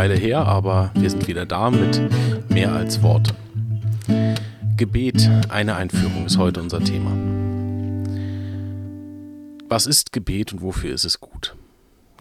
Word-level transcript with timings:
Weile 0.00 0.14
her, 0.14 0.46
aber 0.46 0.92
wir 0.94 1.10
sind 1.10 1.28
wieder 1.28 1.44
da 1.44 1.70
mit 1.70 2.00
mehr 2.48 2.72
als 2.72 3.02
Worte. 3.02 3.34
Gebet, 4.78 5.28
eine 5.50 5.76
Einführung 5.76 6.24
ist 6.24 6.38
heute 6.38 6.62
unser 6.62 6.82
Thema. 6.82 7.10
Was 9.68 9.84
ist 9.84 10.14
Gebet 10.14 10.54
und 10.54 10.62
wofür 10.62 10.94
ist 10.94 11.04
es 11.04 11.20
gut? 11.20 11.54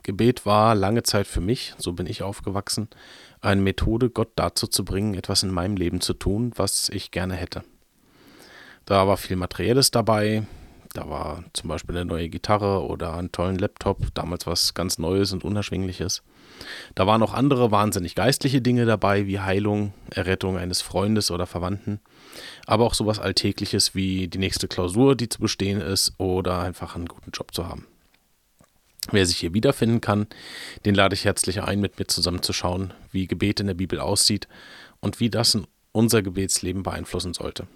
Gebet 0.04 0.46
war 0.46 0.76
lange 0.76 1.04
Zeit 1.04 1.26
für 1.26 1.40
mich, 1.40 1.74
so 1.78 1.94
bin 1.94 2.06
ich 2.06 2.22
aufgewachsen, 2.22 2.90
eine 3.40 3.62
Methode, 3.62 4.10
Gott 4.10 4.34
dazu 4.36 4.68
zu 4.68 4.84
bringen, 4.84 5.14
etwas 5.14 5.44
in 5.44 5.52
meinem 5.52 5.78
Leben 5.78 6.02
zu 6.02 6.14
tun, 6.14 6.52
was 6.58 6.90
ich 6.90 7.12
gerne 7.12 7.36
hätte. 7.36 7.64
Da 8.84 9.08
war 9.08 9.16
viel 9.16 9.38
Materielles 9.38 9.90
dabei, 9.90 10.44
da 10.94 11.08
war 11.08 11.44
zum 11.54 11.70
Beispiel 11.70 11.96
eine 11.96 12.06
neue 12.06 12.30
Gitarre 12.30 12.84
oder 12.84 13.14
einen 13.16 13.32
tollen 13.32 13.58
Laptop, 13.58 14.14
damals 14.16 14.48
was 14.48 14.74
ganz 14.74 14.98
Neues 14.98 15.32
und 15.32 15.44
Unerschwingliches. 15.44 16.24
Da 16.96 17.06
waren 17.06 17.22
auch 17.22 17.34
andere 17.34 17.72
wahnsinnig 17.72 18.16
geistliche 18.16 18.62
Dinge 18.62 18.86
dabei, 18.86 19.28
wie 19.28 19.40
Heilung, 19.40 19.94
Errettung 20.10 20.58
eines 20.58 20.82
Freundes 20.82 21.30
oder 21.32 21.46
Verwandten, 21.46 22.00
aber 22.66 22.86
auch 22.86 22.96
sowas 22.96 23.20
Alltägliches 23.20 23.94
wie 23.94 24.28
die 24.28 24.40
nächste 24.40 24.68
Klausur, 24.68 25.16
die 25.16 25.30
zu 25.30 25.40
bestehen 25.40 25.80
ist, 25.80 26.14
oder 26.18 26.60
einfach 26.60 26.96
einen 26.96 27.08
guten 27.08 27.32
Job 27.32 27.54
zu 27.54 27.68
haben. 27.68 27.86
Wer 29.12 29.26
sich 29.26 29.38
hier 29.38 29.54
wiederfinden 29.54 30.02
kann, 30.02 30.28
den 30.86 30.96
lade 30.96 31.14
ich 31.14 31.26
herzlich 31.26 31.62
ein, 31.62 31.80
mit 31.80 32.00
mir 32.00 32.08
zusammenzuschauen, 32.08 32.94
wie 33.12 33.28
Gebet 33.28 33.60
in 33.60 33.68
der 33.68 33.74
Bibel 33.74 34.00
aussieht 34.00 34.48
und 35.00 35.20
wie 35.20 35.30
das 35.30 35.58
unser 35.92 36.22
Gebetsleben 36.22 36.84
beeinflussen 36.84 37.34
sollte. 37.34 37.68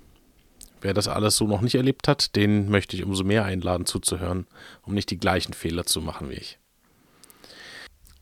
Wer 0.84 0.94
das 0.94 1.08
alles 1.08 1.38
so 1.38 1.48
noch 1.48 1.62
nicht 1.62 1.76
erlebt 1.76 2.10
hat, 2.10 2.36
den 2.36 2.70
möchte 2.70 2.98
ich 2.98 3.06
umso 3.06 3.24
mehr 3.24 3.46
einladen 3.46 3.86
zuzuhören, 3.86 4.48
um 4.82 4.94
nicht 4.94 5.10
die 5.12 5.18
gleichen 5.18 5.54
Fehler 5.54 5.86
zu 5.86 6.02
machen 6.02 6.30
wie 6.30 6.34
ich. 6.34 6.60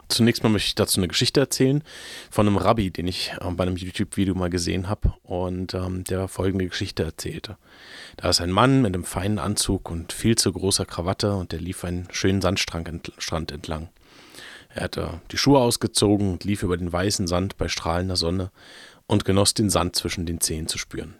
Zunächst 0.09 0.43
mal 0.43 0.49
möchte 0.49 0.67
ich 0.67 0.75
dazu 0.75 0.99
eine 0.99 1.07
Geschichte 1.07 1.39
erzählen 1.39 1.83
von 2.29 2.45
einem 2.45 2.57
Rabbi, 2.57 2.91
den 2.91 3.07
ich 3.07 3.31
äh, 3.39 3.49
bei 3.49 3.63
einem 3.63 3.77
YouTube-Video 3.77 4.35
mal 4.35 4.51
gesehen 4.51 4.89
habe 4.89 5.15
und 5.23 5.73
ähm, 5.73 6.03
der 6.03 6.27
folgende 6.27 6.67
Geschichte 6.67 7.01
erzählte. 7.01 7.57
Da 8.17 8.29
ist 8.29 8.41
ein 8.41 8.51
Mann 8.51 8.83
mit 8.83 8.93
einem 8.93 9.05
feinen 9.05 9.39
Anzug 9.39 9.89
und 9.89 10.13
viel 10.13 10.37
zu 10.37 10.51
großer 10.51 10.85
Krawatte 10.85 11.33
und 11.33 11.53
der 11.53 11.61
lief 11.61 11.83
einen 11.83 12.09
schönen 12.11 12.41
Sandstrand 12.41 13.51
entlang. 13.51 13.89
Er 14.75 14.83
hatte 14.83 15.21
die 15.31 15.37
Schuhe 15.37 15.59
ausgezogen 15.59 16.31
und 16.31 16.43
lief 16.43 16.61
über 16.61 16.77
den 16.77 16.93
weißen 16.93 17.25
Sand 17.25 17.57
bei 17.57 17.69
strahlender 17.69 18.17
Sonne 18.17 18.51
und 19.07 19.25
genoss 19.25 19.55
den 19.55 19.71
Sand 19.71 19.95
zwischen 19.95 20.27
den 20.27 20.41
Zehen 20.41 20.67
zu 20.67 20.77
spüren. 20.77 21.15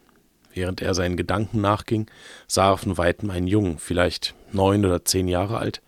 Während 0.54 0.82
er 0.82 0.94
seinen 0.94 1.16
Gedanken 1.16 1.60
nachging, 1.60 2.10
sah 2.46 2.72
er 2.72 2.76
von 2.76 2.98
weitem 2.98 3.30
einen 3.30 3.46
Jungen, 3.46 3.78
vielleicht 3.78 4.34
neun 4.52 4.84
oder 4.84 5.04
zehn 5.04 5.28
Jahre 5.28 5.58
alt, 5.58 5.82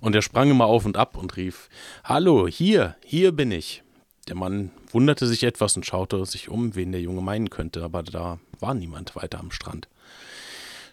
und 0.00 0.14
er 0.14 0.22
sprang 0.22 0.50
immer 0.50 0.66
auf 0.66 0.84
und 0.84 0.96
ab 0.96 1.16
und 1.16 1.36
rief: 1.36 1.68
Hallo, 2.04 2.46
hier, 2.46 2.96
hier 3.04 3.32
bin 3.32 3.50
ich. 3.50 3.82
Der 4.28 4.36
Mann 4.36 4.70
wunderte 4.90 5.26
sich 5.26 5.44
etwas 5.44 5.76
und 5.76 5.86
schaute 5.86 6.24
sich 6.26 6.48
um, 6.48 6.74
wen 6.74 6.92
der 6.92 7.00
Junge 7.00 7.22
meinen 7.22 7.50
könnte, 7.50 7.82
aber 7.82 8.02
da 8.02 8.38
war 8.60 8.74
niemand 8.74 9.16
weiter 9.16 9.38
am 9.38 9.50
Strand. 9.50 9.88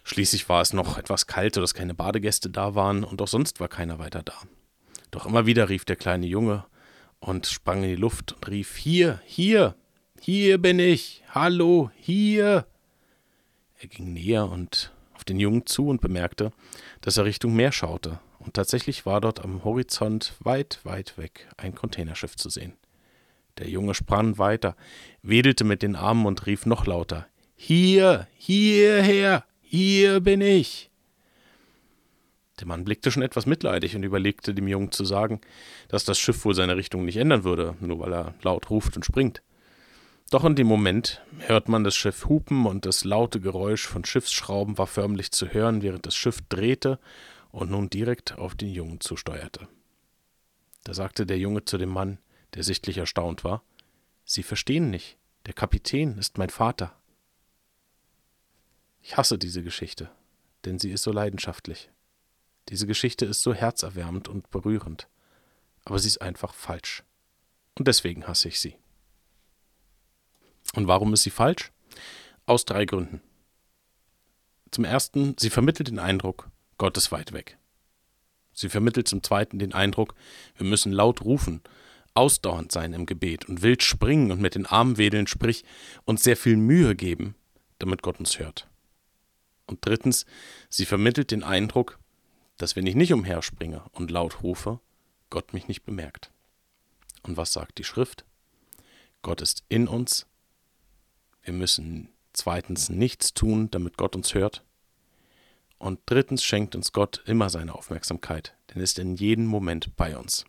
Schließlich 0.04 0.48
war 0.48 0.60
es 0.60 0.72
noch 0.72 0.98
etwas 0.98 1.26
kalt, 1.26 1.54
sodass 1.54 1.74
keine 1.74 1.94
Badegäste 1.94 2.50
da 2.50 2.74
waren 2.74 3.04
und 3.04 3.20
auch 3.22 3.28
sonst 3.28 3.58
war 3.60 3.68
keiner 3.68 3.98
weiter 3.98 4.22
da. 4.22 4.34
Doch 5.10 5.26
immer 5.26 5.46
wieder 5.46 5.68
rief 5.68 5.84
der 5.84 5.96
kleine 5.96 6.26
Junge 6.26 6.64
und 7.20 7.46
sprang 7.46 7.82
in 7.82 7.90
die 7.90 7.96
Luft 7.96 8.32
und 8.32 8.48
rief: 8.48 8.76
Hier, 8.76 9.20
hier, 9.24 9.74
hier 10.20 10.58
bin 10.58 10.78
ich, 10.78 11.22
hallo, 11.30 11.90
hier. 11.96 12.66
Er 13.84 13.88
ging 13.88 14.14
näher 14.14 14.48
und 14.50 14.92
auf 15.12 15.24
den 15.24 15.38
Jungen 15.38 15.66
zu 15.66 15.88
und 15.88 16.00
bemerkte, 16.00 16.52
dass 17.02 17.18
er 17.18 17.26
Richtung 17.26 17.54
Meer 17.54 17.70
schaute 17.70 18.18
und 18.38 18.54
tatsächlich 18.54 19.04
war 19.04 19.20
dort 19.20 19.44
am 19.44 19.62
Horizont 19.62 20.32
weit, 20.38 20.80
weit 20.84 21.18
weg 21.18 21.46
ein 21.58 21.74
Containerschiff 21.74 22.34
zu 22.34 22.48
sehen. 22.48 22.72
Der 23.58 23.68
Junge 23.68 23.92
sprang 23.92 24.38
weiter, 24.38 24.74
wedelte 25.20 25.64
mit 25.64 25.82
den 25.82 25.96
Armen 25.96 26.24
und 26.24 26.46
rief 26.46 26.64
noch 26.64 26.86
lauter 26.86 27.26
Hier, 27.56 28.26
hierher, 28.38 29.44
hier 29.60 30.20
bin 30.20 30.40
ich. 30.40 30.88
Der 32.60 32.66
Mann 32.66 32.86
blickte 32.86 33.10
schon 33.10 33.22
etwas 33.22 33.44
mitleidig 33.44 33.94
und 33.96 34.02
überlegte, 34.02 34.54
dem 34.54 34.66
Jungen 34.66 34.92
zu 34.92 35.04
sagen, 35.04 35.42
dass 35.88 36.06
das 36.06 36.18
Schiff 36.18 36.46
wohl 36.46 36.54
seine 36.54 36.78
Richtung 36.78 37.04
nicht 37.04 37.18
ändern 37.18 37.44
würde, 37.44 37.76
nur 37.80 37.98
weil 37.98 38.14
er 38.14 38.34
laut 38.40 38.70
ruft 38.70 38.96
und 38.96 39.04
springt. 39.04 39.42
Doch 40.30 40.44
in 40.44 40.56
dem 40.56 40.66
Moment 40.66 41.22
hört 41.40 41.68
man 41.68 41.84
das 41.84 41.94
Schiff 41.94 42.26
hupen 42.26 42.66
und 42.66 42.86
das 42.86 43.04
laute 43.04 43.40
Geräusch 43.40 43.86
von 43.86 44.04
Schiffsschrauben 44.04 44.78
war 44.78 44.86
förmlich 44.86 45.30
zu 45.30 45.48
hören, 45.48 45.82
während 45.82 46.06
das 46.06 46.16
Schiff 46.16 46.40
drehte 46.48 46.98
und 47.52 47.70
nun 47.70 47.90
direkt 47.90 48.36
auf 48.38 48.54
den 48.54 48.70
Jungen 48.70 49.00
zusteuerte. 49.00 49.68
Da 50.82 50.94
sagte 50.94 51.24
der 51.24 51.38
Junge 51.38 51.64
zu 51.64 51.78
dem 51.78 51.90
Mann, 51.90 52.18
der 52.54 52.64
sichtlich 52.64 52.98
erstaunt 52.98 53.44
war, 53.44 53.62
Sie 54.24 54.42
verstehen 54.42 54.90
nicht, 54.90 55.18
der 55.44 55.52
Kapitän 55.52 56.16
ist 56.16 56.38
mein 56.38 56.48
Vater. 56.48 56.96
Ich 59.02 59.18
hasse 59.18 59.36
diese 59.36 59.62
Geschichte, 59.62 60.10
denn 60.64 60.78
sie 60.78 60.90
ist 60.90 61.02
so 61.02 61.12
leidenschaftlich. 61.12 61.90
Diese 62.70 62.86
Geschichte 62.86 63.26
ist 63.26 63.42
so 63.42 63.52
herzerwärmend 63.52 64.28
und 64.28 64.50
berührend, 64.50 65.08
aber 65.84 65.98
sie 65.98 66.08
ist 66.08 66.22
einfach 66.22 66.54
falsch. 66.54 67.04
Und 67.78 67.86
deswegen 67.86 68.26
hasse 68.26 68.48
ich 68.48 68.60
sie. 68.60 68.78
Und 70.74 70.88
warum 70.88 71.12
ist 71.14 71.22
sie 71.22 71.30
falsch? 71.30 71.72
Aus 72.46 72.64
drei 72.64 72.84
Gründen. 72.84 73.20
Zum 74.70 74.84
ersten, 74.84 75.36
sie 75.38 75.50
vermittelt 75.50 75.88
den 75.88 75.98
Eindruck, 75.98 76.50
Gott 76.78 76.96
ist 76.96 77.12
weit 77.12 77.32
weg. 77.32 77.58
Sie 78.52 78.68
vermittelt 78.68 79.08
zum 79.08 79.22
Zweiten 79.22 79.58
den 79.58 79.72
Eindruck, 79.72 80.14
wir 80.56 80.66
müssen 80.66 80.92
laut 80.92 81.22
rufen, 81.22 81.62
ausdauernd 82.14 82.70
sein 82.70 82.92
im 82.92 83.06
Gebet 83.06 83.48
und 83.48 83.62
wild 83.62 83.82
springen 83.82 84.30
und 84.30 84.40
mit 84.40 84.54
den 84.54 84.66
Armen 84.66 84.98
wedeln, 84.98 85.26
sprich 85.26 85.64
uns 86.04 86.22
sehr 86.22 86.36
viel 86.36 86.56
Mühe 86.56 86.94
geben, 86.94 87.34
damit 87.78 88.02
Gott 88.02 88.18
uns 88.18 88.38
hört. 88.38 88.68
Und 89.66 89.78
drittens, 89.84 90.26
sie 90.68 90.86
vermittelt 90.86 91.30
den 91.30 91.42
Eindruck, 91.42 91.98
dass 92.56 92.76
wenn 92.76 92.86
ich 92.86 92.94
nicht 92.94 93.12
umherspringe 93.12 93.82
und 93.92 94.10
laut 94.10 94.42
rufe, 94.42 94.80
Gott 95.30 95.52
mich 95.52 95.66
nicht 95.66 95.84
bemerkt. 95.84 96.30
Und 97.22 97.36
was 97.36 97.52
sagt 97.52 97.78
die 97.78 97.84
Schrift? 97.84 98.24
Gott 99.22 99.40
ist 99.40 99.64
in 99.68 99.88
uns. 99.88 100.26
Wir 101.44 101.54
müssen 101.54 102.08
zweitens 102.32 102.88
nichts 102.88 103.34
tun, 103.34 103.70
damit 103.70 103.96
Gott 103.96 104.16
uns 104.16 104.34
hört. 104.34 104.64
Und 105.78 106.00
drittens 106.06 106.42
schenkt 106.42 106.74
uns 106.74 106.92
Gott 106.92 107.22
immer 107.26 107.50
seine 107.50 107.74
Aufmerksamkeit, 107.74 108.54
denn 108.70 108.78
er 108.78 108.84
ist 108.84 108.98
in 108.98 109.14
jedem 109.14 109.46
Moment 109.46 109.94
bei 109.96 110.16
uns. 110.16 110.44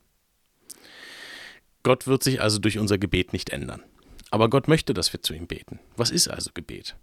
Gott 1.84 2.08
wird 2.08 2.24
sich 2.24 2.42
also 2.42 2.58
durch 2.58 2.80
unser 2.80 2.98
Gebet 2.98 3.34
nicht 3.34 3.50
ändern. 3.50 3.84
Aber 4.32 4.50
Gott 4.50 4.68
möchte, 4.68 4.94
dass 4.94 5.14
wir 5.14 5.22
zu 5.22 5.34
ihm 5.34 5.48
beten. 5.48 5.80
Was 5.98 6.10
ist 6.10 6.28
also 6.28 6.52
Gebet? 6.54 6.96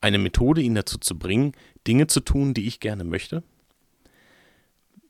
Eine 0.00 0.18
Methode, 0.18 0.60
ihn 0.60 0.74
dazu 0.74 0.98
zu 0.98 1.18
bringen, 1.18 1.52
Dinge 1.86 2.08
zu 2.08 2.20
tun, 2.20 2.54
die 2.54 2.66
ich 2.66 2.80
gerne 2.80 3.04
möchte? 3.04 3.42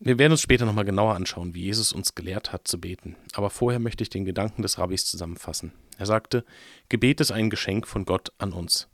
Wir 0.05 0.19
werden 0.19 0.33
uns 0.33 0.41
später 0.41 0.67
nochmal 0.67 0.85
genauer 0.85 1.15
anschauen, 1.15 1.55
wie 1.55 1.63
Jesus 1.63 1.93
uns 1.93 2.17
gelehrt 2.17 2.53
hat 2.53 2.67
zu 2.67 2.81
beten. 2.81 3.15
Aber 3.35 3.51
vorher 3.51 3.79
möchte 3.79 4.03
ich 4.03 4.11
den 4.11 4.25
Gedanken 4.25 4.63
des 4.63 4.77
Rabbis 4.77 5.05
zusammenfassen. 5.05 5.73
Er 5.97 6.07
sagte, 6.07 6.45
Gebet 6.89 7.21
ist 7.21 7.31
ein 7.31 7.51
Geschenk 7.51 7.87
von 7.87 8.05
Gott 8.05 8.33
an 8.39 8.53
uns. 8.53 8.89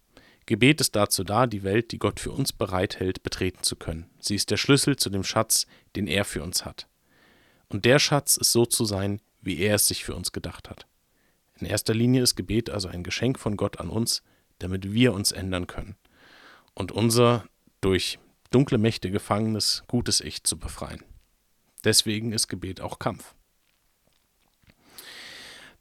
Gebet 0.45 0.83
ist 0.83 0.97
dazu 0.97 1.25
da, 1.25 1.47
die 1.47 1.63
Welt, 1.63 1.93
die 1.93 1.99
Gott 1.99 2.21
für 2.21 2.31
uns 2.31 2.53
bereithält, 2.53 3.23
betreten 3.23 3.63
zu 3.63 3.77
können. 3.77 4.11
Sie 4.21 4.35
ist 4.35 4.51
der 4.51 4.59
Schlüssel 4.59 4.97
zu 4.97 5.09
dem 5.09 5.25
Schatz, 5.25 5.67
den 5.97 6.09
er 6.09 6.27
für 6.27 6.43
uns 6.43 6.67
hat. 6.67 6.89
Und 7.71 7.87
der 7.87 7.99
Schatz 7.99 8.37
ist 8.37 8.53
so 8.53 8.67
zu 8.67 8.85
sein, 8.85 9.23
wie 9.41 9.61
er 9.61 9.77
es 9.77 9.87
sich 9.87 10.05
für 10.05 10.15
uns 10.15 10.33
gedacht 10.33 10.69
hat. 10.69 10.87
In 11.59 11.67
erster 11.67 11.95
Linie 11.95 12.23
ist 12.23 12.37
Gebet 12.37 12.69
also 12.69 12.89
ein 12.89 13.03
Geschenk 13.03 13.39
von 13.39 13.57
Gott 13.57 13.81
an 13.81 13.89
uns, 13.89 14.23
damit 14.59 14.93
wir 14.93 15.15
uns 15.15 15.33
ändern 15.33 15.67
können 15.67 15.97
und 16.75 16.93
unser 16.93 17.45
durch 17.81 18.19
dunkle 18.51 18.79
Mächte 18.79 19.11
gefangenes, 19.11 19.85
gutes 19.89 20.21
Ich 20.21 20.45
zu 20.45 20.59
befreien. 20.59 21.03
Deswegen 21.85 22.33
ist 22.33 22.49
Gebet 22.49 22.81
auch 22.81 22.99
Kampf. 22.99 23.35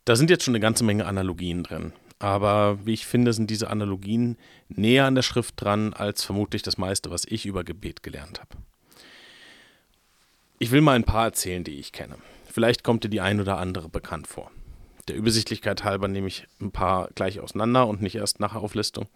Da 0.06 0.16
sind 0.16 0.30
jetzt 0.30 0.44
schon 0.44 0.54
eine 0.54 0.62
ganze 0.62 0.84
Menge 0.84 1.06
Analogien 1.06 1.64
drin. 1.64 1.94
Aber 2.20 2.86
wie 2.86 2.94
ich 2.94 3.06
finde, 3.06 3.34
sind 3.34 3.50
diese 3.50 3.70
Analogien 3.70 4.38
näher 4.70 5.06
an 5.06 5.16
der 5.16 5.22
Schrift 5.22 5.62
dran 5.62 5.94
als 5.94 6.24
vermutlich 6.24 6.64
das 6.64 6.78
meiste, 6.78 7.12
was 7.12 7.26
ich 7.26 7.46
über 7.46 7.64
Gebet 7.64 8.04
gelernt 8.04 8.40
habe. 8.40 8.56
Ich 10.60 10.72
will 10.72 10.82
mal 10.82 10.96
ein 10.96 11.04
paar 11.04 11.26
erzählen, 11.26 11.64
die 11.64 11.80
ich 11.80 11.92
kenne. 11.92 12.16
Vielleicht 12.46 12.84
kommt 12.84 13.04
dir 13.04 13.10
die 13.10 13.22
ein 13.22 13.40
oder 13.40 13.58
andere 13.58 13.90
bekannt 13.90 14.28
vor. 14.28 14.50
Der 15.08 15.16
Übersichtlichkeit 15.16 15.84
halber 15.84 16.08
nehme 16.08 16.28
ich 16.28 16.48
ein 16.60 16.72
paar 16.72 17.10
gleich 17.14 17.40
auseinander 17.40 17.88
und 17.88 18.02
nicht 18.02 18.16
erst 18.16 18.40
nach 18.40 18.56
Auflistung. 18.56 19.08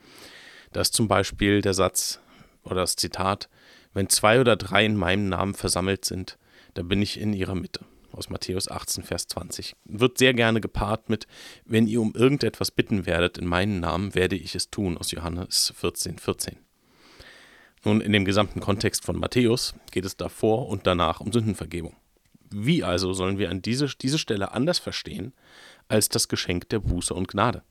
Da 0.71 0.81
ist 0.81 0.94
zum 0.94 1.07
Beispiel 1.07 1.62
der 1.62 1.74
Satz 1.74 2.19
oder 2.63 2.75
das 2.78 2.96
Zitat, 2.96 3.50
wenn 3.94 4.10
zwei 4.10 4.40
oder 4.40 4.56
drei 4.56 4.86
in 4.86 4.96
meinem 4.96 5.30
Namen 5.30 5.54
versammelt 5.54 6.06
sind, 6.06 6.38
dann 6.74 6.88
bin 6.88 7.02
ich 7.02 7.19
in 7.19 7.34
ihrer 7.34 7.56
Mitte 7.56 7.86
aus 8.13 8.30
Matthäus 8.30 8.69
18, 8.69 9.04
Vers 9.04 9.28
20. 9.28 9.75
Wird 9.86 10.18
sehr 10.18 10.34
gerne 10.34 10.62
gepaart 10.62 11.10
mit, 11.10 11.28
wenn 11.66 11.88
ihr 11.88 12.02
um 12.02 12.13
irgendetwas 12.13 12.72
bitten 12.72 13.06
werdet 13.06 13.38
in 13.38 13.48
meinen 13.48 13.80
Namen, 13.80 14.16
werde 14.16 14.36
ich 14.36 14.56
es 14.56 14.69
tun, 14.69 14.98
aus 14.98 15.12
Johannes 15.12 15.74
14, 15.78 16.19
14. 16.19 16.58
Nun, 17.84 18.02
in 18.02 18.12
dem 18.12 18.25
gesamten 18.25 18.60
Kontext 18.60 19.06
von 19.06 19.18
Matthäus 19.18 19.74
geht 19.92 20.06
es 20.06 20.18
davor 20.18 20.68
und 20.68 20.86
danach 20.86 21.19
um 21.19 21.31
Sündenvergebung. 21.31 21.96
Wie 22.52 22.84
also 22.84 23.13
sollen 23.13 23.38
wir 23.38 23.50
an 23.50 23.62
diese, 23.62 23.88
diese 23.88 24.19
Stelle 24.19 24.52
anders 24.52 24.78
verstehen 24.78 25.34
als 25.88 26.10
das 26.10 26.28
Geschenk 26.28 26.69
der 26.69 26.80
Buße 26.80 27.13
und 27.13 27.28
Gnade? 27.28 27.63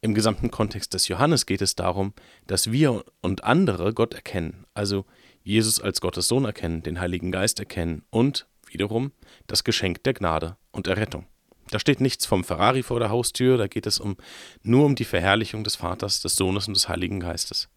Im 0.00 0.14
gesamten 0.14 0.52
Kontext 0.52 0.94
des 0.94 1.08
Johannes 1.08 1.44
geht 1.44 1.60
es 1.60 1.74
darum, 1.74 2.14
dass 2.46 2.70
wir 2.70 3.04
und 3.20 3.42
andere 3.42 3.92
Gott 3.92 4.14
erkennen, 4.14 4.64
also 4.72 5.04
Jesus 5.42 5.80
als 5.80 6.00
Gottes 6.00 6.28
Sohn 6.28 6.44
erkennen, 6.44 6.84
den 6.84 7.00
Heiligen 7.00 7.32
Geist 7.32 7.58
erkennen 7.58 8.04
und 8.10 8.46
wiederum 8.70 9.10
das 9.48 9.64
Geschenk 9.64 10.04
der 10.04 10.14
Gnade 10.14 10.56
und 10.70 10.86
Errettung. 10.86 11.26
Da 11.70 11.80
steht 11.80 12.00
nichts 12.00 12.26
vom 12.26 12.44
Ferrari 12.44 12.84
vor 12.84 13.00
der 13.00 13.10
Haustür, 13.10 13.58
da 13.58 13.66
geht 13.66 13.86
es 13.86 13.98
um, 13.98 14.16
nur 14.62 14.86
um 14.86 14.94
die 14.94 15.04
Verherrlichung 15.04 15.64
des 15.64 15.76
Vaters, 15.76 16.20
des 16.20 16.36
Sohnes 16.36 16.68
und 16.68 16.74
des 16.74 16.88
Heiligen 16.88 17.18
Geistes. 17.18 17.68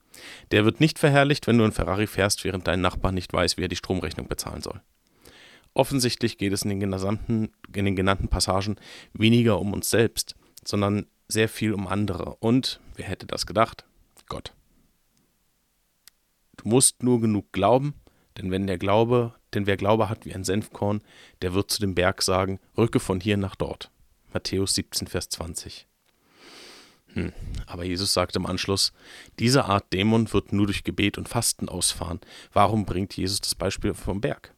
Der 0.51 0.63
wird 0.63 0.79
nicht 0.79 1.00
verherrlicht, 1.00 1.47
wenn 1.47 1.57
du 1.57 1.63
ein 1.63 1.71
Ferrari 1.71 2.06
fährst, 2.06 2.44
während 2.44 2.67
dein 2.67 2.81
Nachbar 2.81 3.12
nicht 3.12 3.33
weiß, 3.33 3.57
wie 3.57 3.63
er 3.63 3.67
die 3.67 3.75
Stromrechnung 3.75 4.27
bezahlen 4.27 4.62
soll. 4.62 4.81
Offensichtlich 5.74 6.38
geht 6.38 6.53
es 6.53 6.63
in 6.63 6.79
den, 6.79 7.50
in 7.74 7.85
den 7.85 7.95
genannten 7.95 8.27
Passagen 8.27 8.75
weniger 9.13 9.59
um 9.59 9.74
uns 9.74 9.89
selbst, 9.89 10.35
sondern 10.63 11.07
sehr 11.31 11.50
viel 11.50 11.74
um 11.74 11.88
andere. 11.88 12.36
Und, 12.39 12.80
wer 12.95 13.06
hätte 13.06 13.25
das 13.25 13.45
gedacht? 13.45 13.86
Gott. 14.28 14.54
Du 16.57 16.69
musst 16.69 17.04
nur 17.04 17.19
genug 17.19 17.51
glauben, 17.51 17.95
denn 18.38 18.51
wenn 18.51 18.68
der 18.68 18.78
Glaube, 18.78 19.33
denn 19.54 19.66
wer 19.66 19.78
Glaube 19.78 20.10
hat 20.10 20.25
wie 20.25 20.33
ein 20.33 20.44
Senfkorn, 20.44 21.01
der 21.42 21.54
wird 21.54 21.72
zu 21.72 21.81
dem 21.81 21.95
Berg 21.95 22.22
sagen, 22.22 22.60
rücke 22.78 23.00
von 23.00 23.19
hier 23.19 23.38
nach 23.38 23.56
dort. 23.56 23.92
Matthäus 24.33 24.75
17, 24.75 25.07
Vers 25.07 25.30
20. 25.30 25.88
Hm. 27.13 27.34
Aber 27.66 27.84
Jesus 27.84 28.13
sagt 28.13 28.36
im 28.36 28.45
Anschluss, 28.45 28.94
diese 29.39 29.66
Art 29.66 29.92
Dämon 29.92 30.31
wird 30.31 30.54
nur 30.54 30.68
durch 30.68 30.84
Gebet 30.84 31.18
und 31.18 31.27
Fasten 31.27 31.68
ausfahren. 31.68 32.22
Warum 32.54 32.86
bringt 32.86 33.18
Jesus 33.18 33.42
das 33.42 33.56
Beispiel 33.56 33.94
vom 33.94 34.22
Berg? 34.22 34.54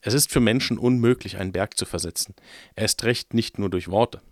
Es 0.00 0.14
ist 0.14 0.30
für 0.30 0.40
Menschen 0.40 0.78
unmöglich, 0.78 1.36
einen 1.36 1.52
Berg 1.52 1.76
zu 1.76 1.84
versetzen. 1.84 2.34
Erst 2.74 3.04
recht 3.04 3.34
nicht 3.34 3.58
nur 3.58 3.68
durch 3.68 3.88
Worte. 3.88 4.22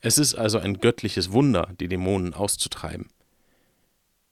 Es 0.00 0.18
ist 0.18 0.34
also 0.34 0.58
ein 0.58 0.78
göttliches 0.78 1.32
Wunder, 1.32 1.72
die 1.80 1.88
Dämonen 1.88 2.34
auszutreiben. 2.34 3.08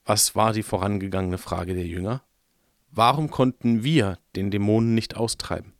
Was 0.05 0.35
war 0.35 0.53
die 0.53 0.63
vorangegangene 0.63 1.37
Frage 1.37 1.73
der 1.73 1.85
Jünger? 1.85 2.23
Warum 2.91 3.29
konnten 3.29 3.83
wir 3.83 4.17
den 4.35 4.49
Dämonen 4.49 4.95
nicht 4.95 5.17
austreiben? 5.17 5.73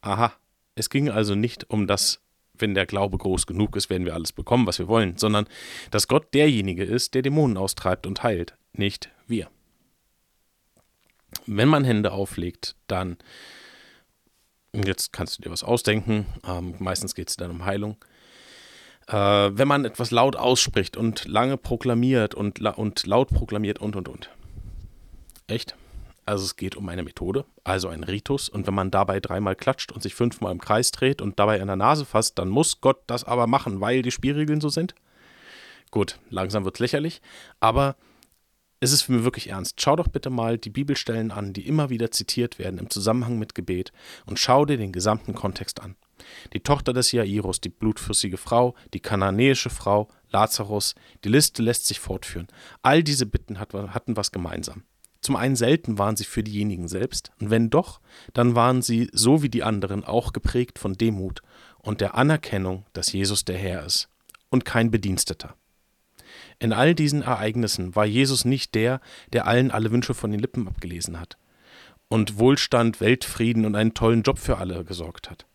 Aha, 0.00 0.32
es 0.74 0.88
ging 0.88 1.10
also 1.10 1.34
nicht 1.34 1.68
um 1.70 1.86
das, 1.86 2.22
wenn 2.54 2.74
der 2.74 2.86
Glaube 2.86 3.18
groß 3.18 3.46
genug 3.46 3.76
ist, 3.76 3.90
werden 3.90 4.06
wir 4.06 4.14
alles 4.14 4.32
bekommen, 4.32 4.66
was 4.66 4.78
wir 4.78 4.88
wollen, 4.88 5.18
sondern 5.18 5.46
dass 5.90 6.08
Gott 6.08 6.32
derjenige 6.32 6.84
ist, 6.84 7.14
der 7.14 7.22
Dämonen 7.22 7.58
austreibt 7.58 8.06
und 8.06 8.22
heilt, 8.22 8.56
nicht 8.72 9.10
wir. 9.26 9.50
Wenn 11.46 11.68
man 11.68 11.84
Hände 11.84 12.12
auflegt, 12.12 12.76
dann, 12.86 13.18
jetzt 14.72 15.12
kannst 15.12 15.38
du 15.38 15.42
dir 15.42 15.50
was 15.50 15.64
ausdenken, 15.64 16.26
ähm, 16.46 16.74
meistens 16.78 17.14
geht 17.14 17.28
es 17.28 17.36
dann 17.36 17.50
um 17.50 17.64
Heilung, 17.66 17.96
äh, 19.08 19.14
wenn 19.14 19.68
man 19.68 19.84
etwas 19.84 20.10
laut 20.10 20.36
ausspricht 20.36 20.96
und 20.96 21.26
lange 21.26 21.56
proklamiert 21.56 22.34
und, 22.34 22.58
la 22.58 22.70
und 22.70 23.06
laut 23.06 23.28
proklamiert 23.28 23.78
und 23.78 23.96
und 23.96 24.08
und. 24.08 24.30
Echt? 25.46 25.76
Also 26.26 26.44
es 26.44 26.56
geht 26.56 26.76
um 26.76 26.88
eine 26.88 27.02
Methode, 27.02 27.44
also 27.64 27.88
einen 27.88 28.04
Ritus. 28.04 28.48
Und 28.48 28.66
wenn 28.66 28.74
man 28.74 28.90
dabei 28.90 29.20
dreimal 29.20 29.56
klatscht 29.56 29.92
und 29.92 30.02
sich 30.02 30.14
fünfmal 30.14 30.52
im 30.52 30.60
Kreis 30.60 30.90
dreht 30.90 31.20
und 31.20 31.38
dabei 31.38 31.58
in 31.58 31.66
der 31.66 31.76
Nase 31.76 32.04
fasst, 32.04 32.38
dann 32.38 32.48
muss 32.48 32.80
Gott 32.80 33.02
das 33.06 33.24
aber 33.24 33.46
machen, 33.46 33.80
weil 33.80 34.02
die 34.02 34.10
Spielregeln 34.10 34.60
so 34.60 34.70
sind. 34.70 34.94
Gut, 35.90 36.18
langsam 36.30 36.64
wird 36.64 36.76
es 36.76 36.80
lächerlich, 36.80 37.20
aber 37.60 37.96
es 38.80 38.92
ist 38.92 39.02
für 39.02 39.12
mich 39.12 39.24
wirklich 39.24 39.50
ernst. 39.50 39.80
Schau 39.80 39.96
doch 39.96 40.08
bitte 40.08 40.30
mal 40.30 40.58
die 40.58 40.70
Bibelstellen 40.70 41.30
an, 41.30 41.52
die 41.52 41.66
immer 41.66 41.90
wieder 41.90 42.10
zitiert 42.10 42.58
werden 42.58 42.78
im 42.78 42.90
Zusammenhang 42.90 43.38
mit 43.38 43.54
Gebet 43.54 43.92
und 44.26 44.38
schau 44.38 44.64
dir 44.64 44.76
den 44.76 44.92
gesamten 44.92 45.34
Kontext 45.34 45.80
an. 45.82 45.94
Die 46.52 46.60
Tochter 46.60 46.92
des 46.92 47.12
Jairus, 47.12 47.60
die 47.60 47.68
blutflüssige 47.68 48.36
Frau, 48.36 48.74
die 48.92 49.00
kananäische 49.00 49.70
Frau, 49.70 50.08
Lazarus, 50.30 50.94
die 51.24 51.28
Liste 51.28 51.62
lässt 51.62 51.86
sich 51.86 52.00
fortführen. 52.00 52.48
All 52.82 53.02
diese 53.02 53.26
Bitten 53.26 53.58
hatten 53.58 54.16
was 54.16 54.32
gemeinsam. 54.32 54.84
Zum 55.20 55.36
einen 55.36 55.56
selten 55.56 55.98
waren 55.98 56.16
sie 56.16 56.24
für 56.24 56.42
diejenigen 56.42 56.86
selbst, 56.86 57.32
und 57.40 57.48
wenn 57.48 57.70
doch, 57.70 58.00
dann 58.34 58.54
waren 58.54 58.82
sie, 58.82 59.08
so 59.12 59.42
wie 59.42 59.48
die 59.48 59.62
anderen, 59.62 60.04
auch 60.04 60.34
geprägt 60.34 60.78
von 60.78 60.94
Demut 60.94 61.40
und 61.78 62.02
der 62.02 62.14
Anerkennung, 62.14 62.84
dass 62.92 63.12
Jesus 63.12 63.44
der 63.44 63.56
Herr 63.56 63.86
ist 63.86 64.08
und 64.50 64.66
kein 64.66 64.90
Bediensteter. 64.90 65.54
In 66.58 66.72
all 66.72 66.94
diesen 66.94 67.22
Ereignissen 67.22 67.96
war 67.96 68.04
Jesus 68.04 68.44
nicht 68.44 68.74
der, 68.74 69.00
der 69.32 69.46
allen 69.46 69.70
alle 69.70 69.90
Wünsche 69.90 70.14
von 70.14 70.30
den 70.30 70.40
Lippen 70.40 70.68
abgelesen 70.68 71.18
hat 71.18 71.38
und 72.08 72.38
Wohlstand, 72.38 73.00
Weltfrieden 73.00 73.64
und 73.64 73.74
einen 73.74 73.94
tollen 73.94 74.22
Job 74.22 74.38
für 74.38 74.58
alle 74.58 74.84
gesorgt 74.84 75.30
hat. 75.30 75.46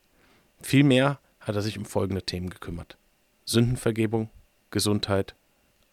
Vielmehr 0.62 1.20
hat 1.40 1.56
er 1.56 1.62
sich 1.62 1.78
um 1.78 1.86
folgende 1.86 2.24
Themen 2.24 2.50
gekümmert. 2.50 2.98
Sündenvergebung, 3.46 4.30
Gesundheit, 4.72 5.36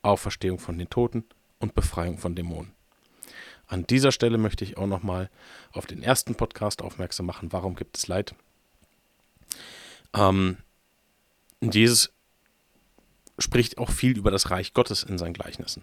Auferstehung 0.03 0.59
von 0.59 0.79
den 0.79 0.91
Toten 0.91 1.25
und 1.59 1.75
Befreiung 1.75 2.19
von 2.19 2.35
Dämonen. 2.35 2.73
An 3.67 3.87
dieser 3.87 4.13
Stelle 4.13 4.39
möchte 4.39 4.65
ich 4.65 4.77
auch 4.77 4.87
nochmal 4.87 5.31
auf 5.73 5.87
den 5.87 6.03
ersten 6.03 6.35
Podcast 6.35 6.83
aufmerksam 6.83 7.27
machen, 7.27 7.53
warum 7.53 7.75
gibt 7.75 7.97
es 7.97 8.07
Leid. 8.07 8.35
Ähm, 10.15 10.59
Jesus 11.61 12.13
spricht 13.39 13.79
auch 13.79 13.91
viel 13.91 14.17
über 14.17 14.31
das 14.31 14.51
Reich 14.51 14.73
Gottes 14.73 15.03
in 15.03 15.19
seinen 15.19 15.35
Gleichnissen. 15.35 15.83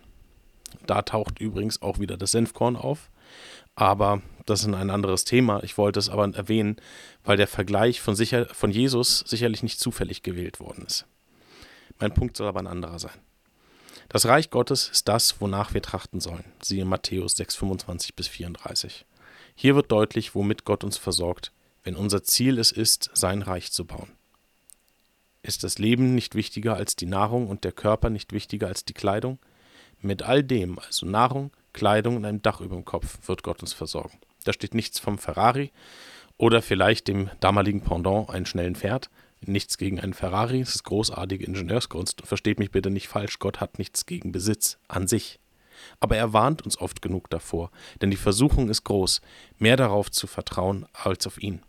Da 0.86 1.02
taucht 1.02 1.40
übrigens 1.40 1.82
auch 1.82 2.00
wieder 2.00 2.18
das 2.18 2.32
Senfkorn 2.32 2.76
auf, 2.76 3.10
aber 3.76 4.22
das 4.46 4.62
ist 4.62 4.74
ein 4.74 4.90
anderes 4.90 5.26
Thema. 5.26 5.64
Ich 5.64 5.78
wollte 5.78 6.00
es 6.00 6.10
aber 6.10 6.28
erwähnen, 6.34 6.78
weil 7.24 7.38
der 7.38 7.48
Vergleich 7.48 8.02
von, 8.02 8.16
sicher, 8.16 8.46
von 8.54 8.72
Jesus 8.72 9.24
sicherlich 9.26 9.64
nicht 9.64 9.80
zufällig 9.80 10.24
gewählt 10.24 10.60
worden 10.60 10.86
ist. 10.86 11.06
Mein 12.00 12.14
Punkt 12.14 12.38
soll 12.38 12.48
aber 12.48 12.60
ein 12.60 12.68
anderer 12.68 13.00
sein. 13.00 13.18
Das 14.10 14.26
Reich 14.26 14.50
Gottes 14.50 14.90
ist 14.90 15.08
das, 15.08 15.40
wonach 15.42 15.74
wir 15.74 15.82
trachten 15.82 16.20
sollen. 16.20 16.44
Siehe 16.62 16.86
Matthäus 16.86 17.36
6, 17.36 17.56
25 17.56 18.16
bis 18.16 18.28
34. 18.28 19.06
Hier 19.56 19.76
wird 19.76 19.92
deutlich, 19.92 20.36
womit 20.36 20.66
Gott 20.66 20.84
uns 20.84 20.98
versorgt, 20.98 21.52
wenn 21.84 21.96
unser 21.96 22.24
Ziel 22.24 22.60
es 22.60 22.72
ist, 22.72 23.10
sein 23.14 23.42
Reich 23.42 23.72
zu 23.72 23.86
bauen. 23.86 24.12
Ist 25.42 25.64
das 25.64 25.78
Leben 25.78 26.16
nicht 26.16 26.36
wichtiger 26.36 26.76
als 26.76 26.96
die 26.96 27.06
Nahrung 27.06 27.48
und 27.48 27.64
der 27.64 27.74
Körper 27.74 28.10
nicht 28.10 28.32
wichtiger 28.32 28.68
als 28.68 28.86
die 28.86 28.94
Kleidung? 28.94 29.40
Mit 30.02 30.24
all 30.24 30.44
dem, 30.44 30.80
also 30.80 31.06
Nahrung, 31.06 31.52
Kleidung 31.74 32.18
und 32.18 32.26
einem 32.26 32.42
Dach 32.42 32.62
über 32.62 32.76
dem 32.76 32.86
Kopf, 32.86 33.18
wird 33.28 33.44
Gott 33.44 33.62
uns 33.62 33.74
versorgen. 33.74 34.18
Da 34.44 34.54
steht 34.54 34.74
nichts 34.74 35.00
vom 35.00 35.18
Ferrari 35.18 35.72
oder 36.38 36.62
vielleicht 36.62 37.08
dem 37.08 37.30
damaligen 37.40 37.82
Pendant, 37.82 38.30
einen 38.30 38.46
schnellen 38.46 38.76
Pferd. 38.76 39.10
Nichts 39.46 39.78
gegen 39.78 40.00
einen 40.00 40.14
Ferrari, 40.14 40.62
es 40.62 40.76
ist 40.76 40.84
großartige 40.84 41.46
Ingenieurskunst. 41.46 42.26
Versteht 42.26 42.60
mich 42.60 42.72
bitte 42.72 42.90
nicht 42.90 43.08
falsch, 43.08 43.40
Gott 43.40 43.60
hat 43.60 43.78
nichts 43.78 44.06
gegen 44.06 44.32
Besitz 44.32 44.78
an 44.88 45.08
sich. 45.08 45.40
Aber 46.00 46.16
er 46.16 46.32
warnt 46.32 46.62
uns 46.62 46.78
oft 46.78 47.02
genug 47.02 47.30
davor, 47.30 47.72
denn 48.02 48.10
die 48.10 48.18
Versuchung 48.18 48.70
ist 48.70 48.84
groß, 48.86 49.22
mehr 49.58 49.76
darauf 49.76 50.12
zu 50.12 50.28
vertrauen 50.28 50.86
als 50.94 51.28
auf 51.28 51.42
ihn. 51.42 51.62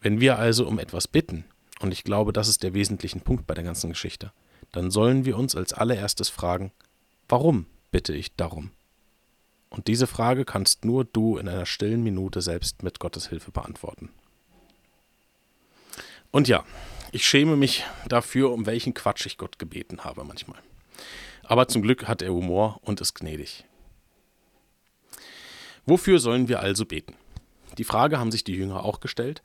Wenn 0.00 0.20
wir 0.20 0.38
also 0.38 0.66
um 0.66 0.78
etwas 0.78 1.06
bitten, 1.06 1.44
und 1.80 1.92
ich 1.92 2.04
glaube, 2.04 2.32
das 2.32 2.48
ist 2.48 2.62
der 2.62 2.72
wesentliche 2.72 3.18
Punkt 3.18 3.46
bei 3.46 3.54
der 3.54 3.64
ganzen 3.64 3.90
Geschichte, 3.90 4.32
dann 4.72 4.90
sollen 4.90 5.24
wir 5.24 5.36
uns 5.36 5.54
als 5.54 5.72
allererstes 5.72 6.28
fragen, 6.28 6.72
warum 7.28 7.66
bitte 7.90 8.14
ich 8.14 8.34
darum? 8.36 8.70
Und 9.70 9.86
diese 9.86 10.06
Frage 10.06 10.44
kannst 10.44 10.84
nur 10.84 11.04
du 11.04 11.38
in 11.38 11.48
einer 11.48 11.64
stillen 11.64 12.02
Minute 12.02 12.42
selbst 12.42 12.82
mit 12.82 12.98
Gottes 12.98 13.28
Hilfe 13.28 13.52
beantworten. 13.52 14.10
Und 16.32 16.48
ja, 16.48 16.64
ich 17.12 17.26
schäme 17.26 17.56
mich 17.56 17.84
dafür, 18.06 18.52
um 18.52 18.66
welchen 18.66 18.94
Quatsch 18.94 19.26
ich 19.26 19.38
Gott 19.38 19.58
gebeten 19.58 20.04
habe 20.04 20.24
manchmal. 20.24 20.60
Aber 21.44 21.68
zum 21.68 21.82
Glück 21.82 22.06
hat 22.06 22.22
er 22.22 22.32
Humor 22.32 22.80
und 22.82 23.00
ist 23.00 23.14
gnädig. 23.14 23.64
Wofür 25.86 26.18
sollen 26.18 26.48
wir 26.48 26.60
also 26.60 26.84
beten? 26.84 27.14
Die 27.78 27.84
Frage 27.84 28.18
haben 28.18 28.30
sich 28.30 28.44
die 28.44 28.54
Jünger 28.54 28.84
auch 28.84 29.00
gestellt 29.00 29.42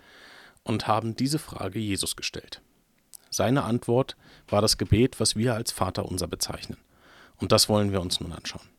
und 0.63 0.88
haben 0.88 1.15
diese 1.15 1.39
Frage 1.39 1.79
Jesus 1.79 2.15
gestellt. 2.15 2.62
Seine 3.29 3.63
Antwort 3.63 4.15
war 4.48 4.62
das 4.62 4.77
Gebet, 4.77 5.20
was 5.20 5.36
wir 5.36 5.55
als 5.55 5.72
Vater 5.72 6.05
unser 6.05 6.27
bezeichnen. 6.27 6.77
Und 7.38 7.51
das 7.51 7.70
wollen 7.70 7.91
wir 7.91 8.01
uns 8.01 8.20
nun 8.20 8.32
anschauen. 8.32 8.75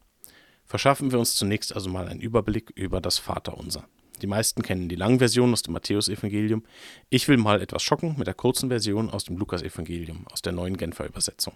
Verschaffen 0.67 1.13
wir 1.13 1.19
uns 1.19 1.37
zunächst 1.37 1.75
also 1.75 1.89
mal 1.89 2.09
einen 2.09 2.21
Überblick 2.21 2.71
über 2.75 3.01
das 3.01 3.19
Vaterunser. 3.19 3.89
Die 4.21 4.27
meisten 4.27 4.63
kennen 4.63 4.89
die 4.89 4.97
lange 4.97 5.19
Version 5.19 5.53
aus 5.53 5.63
dem 5.63 5.75
Matthäusevangelium. 5.75 6.65
Ich 7.11 7.29
will 7.29 7.37
mal 7.37 7.61
etwas 7.61 7.83
schocken 7.83 8.17
mit 8.19 8.27
der 8.27 8.35
kurzen 8.35 8.69
Version 8.69 9.11
aus 9.11 9.25
dem 9.25 9.37
Lukasevangelium, 9.37 10.27
aus 10.29 10.43
der 10.43 10.53
neuen 10.53 10.77
Genfer 10.77 11.07
Übersetzung. 11.07 11.55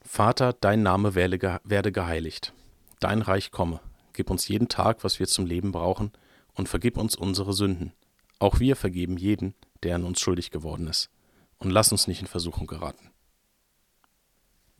Vater, 0.00 0.52
dein 0.54 0.82
Name 0.82 1.14
werde 1.14 1.92
geheiligt. 1.92 2.52
Dein 2.98 3.22
Reich 3.22 3.50
komme. 3.50 3.80
Gib 4.12 4.30
uns 4.30 4.48
jeden 4.48 4.68
Tag, 4.68 5.04
was 5.04 5.20
wir 5.20 5.26
zum 5.26 5.46
Leben 5.46 5.70
brauchen, 5.72 6.12
und 6.54 6.68
vergib 6.68 6.96
uns 6.96 7.14
unsere 7.14 7.52
Sünden. 7.52 7.92
Auch 8.38 8.58
wir 8.58 8.74
vergeben 8.74 9.16
jeden, 9.16 9.54
der 9.82 9.96
an 9.96 10.04
uns 10.04 10.20
schuldig 10.20 10.50
geworden 10.50 10.88
ist. 10.88 11.10
Und 11.58 11.70
lass 11.70 11.92
uns 11.92 12.08
nicht 12.08 12.20
in 12.20 12.26
Versuchung 12.26 12.66
geraten. 12.66 13.10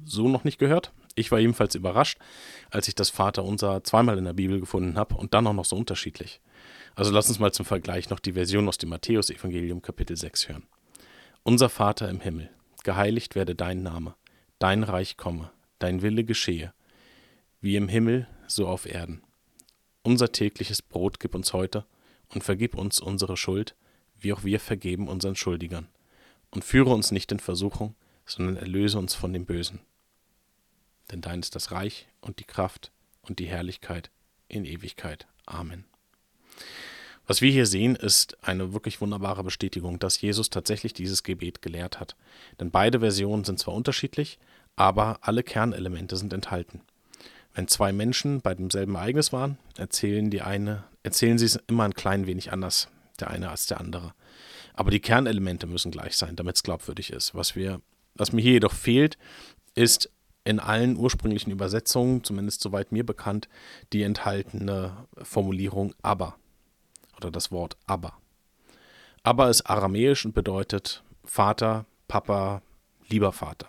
So 0.05 0.29
noch 0.29 0.45
nicht 0.45 0.59
gehört? 0.59 0.93
Ich 1.15 1.31
war 1.31 1.41
ebenfalls 1.41 1.75
überrascht, 1.75 2.19
als 2.71 2.89
ich 2.89 2.95
das 2.95 3.11
Vaterunser 3.11 3.85
zweimal 3.85 4.17
in 4.17 4.25
der 4.25 4.33
Bibel 4.33 4.61
gefunden 4.61 4.97
habe 4.97 5.15
und 5.17 5.35
dann 5.35 5.47
auch 5.47 5.53
noch 5.53 5.65
so 5.65 5.77
unterschiedlich. 5.77 6.41
Also 6.95 7.11
lass 7.11 7.29
uns 7.29 7.39
mal 7.39 7.53
zum 7.53 7.67
Vergleich 7.67 8.09
noch 8.09 8.19
die 8.19 8.33
Version 8.33 8.69
aus 8.69 8.79
dem 8.79 8.91
Matthäusevangelium 8.91 9.83
Kapitel 9.83 10.17
6 10.17 10.49
hören. 10.49 10.67
Unser 11.43 11.69
Vater 11.69 12.09
im 12.09 12.21
Himmel, 12.21 12.51
geheiligt 12.85 13.35
werde 13.35 13.55
dein 13.55 13.83
Name, 13.83 14.15
dein 14.59 14.83
Reich 14.83 15.17
komme, 15.17 15.51
dein 15.79 16.03
Wille 16.03 16.25
geschehe, 16.25 16.73
wie 17.61 17.77
im 17.77 17.89
Himmel, 17.89 18.27
so 18.47 18.67
auf 18.67 18.87
Erden. 18.87 19.23
Unser 20.03 20.33
tägliches 20.33 20.83
Brot 20.83 21.21
gib 21.21 21.35
uns 21.35 21.53
heute 21.53 21.85
und 22.29 22.43
vergib 22.43 22.75
uns 22.75 23.01
unsere 23.01 23.37
Schuld, 23.37 23.77
wie 24.19 24.33
auch 24.33 24.45
wir 24.45 24.61
vergeben 24.61 25.09
unseren 25.09 25.37
Schuldigern. 25.37 25.89
Und 26.51 26.65
führe 26.65 26.91
uns 26.91 27.13
nicht 27.13 27.33
in 27.33 27.39
Versuchung, 27.39 27.95
sondern 28.27 28.57
erlöse 28.57 28.99
uns 28.99 29.15
von 29.15 29.33
dem 29.33 29.47
Bösen 29.47 29.81
denn 31.13 31.21
dein 31.21 31.41
ist 31.41 31.55
das 31.55 31.71
Reich 31.71 32.09
und 32.21 32.41
die 32.41 32.45
Kraft 32.45 32.91
und 33.23 33.39
die 33.39 33.47
Herrlichkeit 33.47 34.11
in 34.49 34.65
Ewigkeit. 34.65 35.27
Amen. 35.47 35.85
Was 37.27 37.41
wir 37.41 37.53
hier 37.53 37.67
sehen, 37.67 37.95
ist 37.95 38.37
eine 38.43 38.73
wirklich 38.73 39.01
wunderbare 39.01 39.45
Bestätigung, 39.45 39.99
dass 39.99 40.21
Jesus 40.21 40.51
tatsächlich 40.51 40.93
dieses 40.93 41.23
Gebet 41.23 41.63
gelehrt 41.63 42.01
hat. 42.01 42.17
Denn 42.59 42.71
beide 42.71 43.01
Versionen 43.01 43.45
sind 43.45 43.59
zwar 43.59 43.75
unterschiedlich, 43.75 44.39
aber 44.75 45.19
alle 45.21 45.43
Kernelemente 45.43 46.17
sind 46.17 46.33
enthalten. 46.33 46.81
Wenn 47.55 47.69
zwei 47.69 47.93
Menschen 47.93 48.41
bei 48.41 48.55
demselben 48.55 48.95
Ereignis 48.97 49.33
waren, 49.33 49.59
erzählen 49.77 50.31
die 50.31 50.43
eine, 50.43 50.85
erzählen 51.03 51.39
sie 51.39 51.47
es 51.47 51.61
immer 51.69 51.85
ein 51.85 51.95
klein 51.95 52.27
wenig 52.27 52.53
anders, 52.53 52.89
der 53.21 53.31
eine 53.31 53.51
als 53.51 53.67
der 53.67 53.79
andere. 53.81 54.15
Aber 54.75 54.91
die 54.91 55.01
Kernelemente 55.01 55.67
müssen 55.67 55.93
gleich 55.93 56.17
sein, 56.17 56.35
damit 56.35 56.57
es 56.57 56.63
glaubwürdig 56.63 57.13
ist. 57.13 57.35
Was, 57.35 57.55
wir, 57.55 57.81
was 58.15 58.33
mir 58.33 58.41
hier 58.41 58.53
jedoch 58.53 58.73
fehlt, 58.73 59.19
ist 59.75 60.11
in 60.45 60.59
allen 60.59 60.97
ursprünglichen 60.97 61.51
Übersetzungen, 61.51 62.25
zumindest 62.25 62.61
soweit 62.61 62.93
mir 62.93 63.07
bekannt, 63.07 63.49
die 63.93 64.03
enthaltene 64.03 65.07
Formulierung 65.23 65.95
aber 66.03 66.37
oder 67.17 67.31
das 67.31 67.53
Wort 67.53 67.77
aber. 67.87 68.15
Aber 69.23 69.51
ist 69.51 69.63
aramäisch 69.63 70.25
und 70.25 70.35
bedeutet 70.35 71.05
Vater, 71.25 71.87
Papa, 72.09 72.63
lieber 73.09 73.33
Vater. 73.33 73.69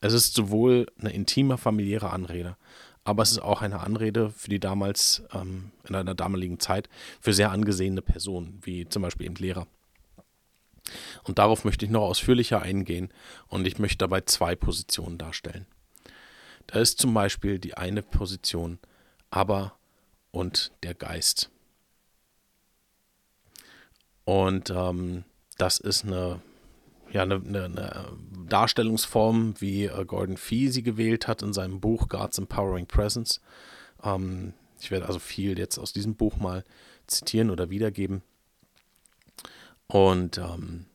Es 0.00 0.14
ist 0.14 0.34
sowohl 0.34 0.86
eine 0.98 1.10
intime 1.12 1.58
familiäre 1.58 2.10
Anrede, 2.10 2.56
aber 3.04 3.22
es 3.22 3.32
ist 3.32 3.38
auch 3.40 3.60
eine 3.60 3.80
Anrede 3.80 4.30
für 4.30 4.48
die 4.48 4.60
damals, 4.60 5.22
ähm, 5.32 5.70
in 5.88 5.94
einer 5.94 6.14
damaligen 6.14 6.58
Zeit, 6.58 6.88
für 7.20 7.32
sehr 7.32 7.50
angesehene 7.50 8.02
Personen, 8.02 8.58
wie 8.62 8.88
zum 8.88 9.02
Beispiel 9.02 9.26
eben 9.26 9.36
Lehrer. 9.36 9.66
Und 11.24 11.38
darauf 11.38 11.64
möchte 11.64 11.84
ich 11.84 11.90
noch 11.90 12.02
ausführlicher 12.02 12.62
eingehen 12.62 13.12
und 13.48 13.66
ich 13.66 13.78
möchte 13.78 13.98
dabei 13.98 14.22
zwei 14.22 14.54
Positionen 14.54 15.18
darstellen. 15.18 15.66
Da 16.66 16.80
ist 16.80 16.98
zum 16.98 17.14
Beispiel 17.14 17.58
die 17.58 17.76
eine 17.76 18.02
Position 18.02 18.78
aber 19.30 19.76
und 20.30 20.72
der 20.82 20.94
Geist. 20.94 21.50
Und 24.24 24.70
ähm, 24.70 25.24
das 25.58 25.78
ist 25.78 26.04
eine, 26.04 26.40
ja, 27.12 27.22
eine, 27.22 27.36
eine, 27.36 28.16
Darstellungsform, 28.48 29.54
wie 29.60 29.84
äh, 29.84 30.04
Gordon 30.04 30.36
Fee 30.36 30.68
sie 30.68 30.82
gewählt 30.82 31.28
hat 31.28 31.42
in 31.42 31.52
seinem 31.52 31.80
Buch 31.80 32.08
God's 32.08 32.38
Empowering 32.38 32.86
Presence. 32.86 33.40
Ähm, 34.02 34.52
ich 34.80 34.90
werde 34.90 35.06
also 35.06 35.18
viel 35.18 35.58
jetzt 35.58 35.78
aus 35.78 35.92
diesem 35.92 36.16
Buch 36.16 36.36
mal 36.36 36.64
zitieren 37.06 37.50
oder 37.50 37.70
wiedergeben. 37.70 38.22
Und 39.86 40.38
ähm, 40.38 40.86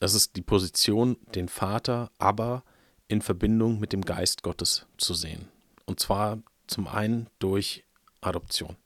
das 0.00 0.14
ist 0.14 0.36
die 0.36 0.42
Position, 0.42 1.16
den 1.34 1.48
Vater 1.48 2.10
aber 2.18 2.64
in 3.10 3.22
Verbindung 3.22 3.80
mit 3.80 3.92
dem 3.92 4.02
Geist 4.02 4.44
Gottes 4.44 4.86
zu 4.96 5.14
sehen. 5.14 5.48
Und 5.84 5.98
zwar 5.98 6.38
zum 6.68 6.86
einen 6.86 7.28
durch 7.40 7.84
Adoption. 8.20 8.76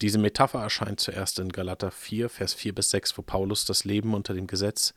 Diese 0.00 0.18
Metapher 0.18 0.60
erscheint 0.60 1.00
zuerst 1.00 1.40
in 1.40 1.50
Galater 1.50 1.90
4, 1.90 2.28
Vers 2.28 2.54
4 2.54 2.72
bis 2.72 2.90
6, 2.90 3.18
wo 3.18 3.22
Paulus 3.22 3.64
das 3.64 3.84
Leben 3.84 4.14
unter 4.14 4.32
dem 4.32 4.46
Gesetz 4.46 4.94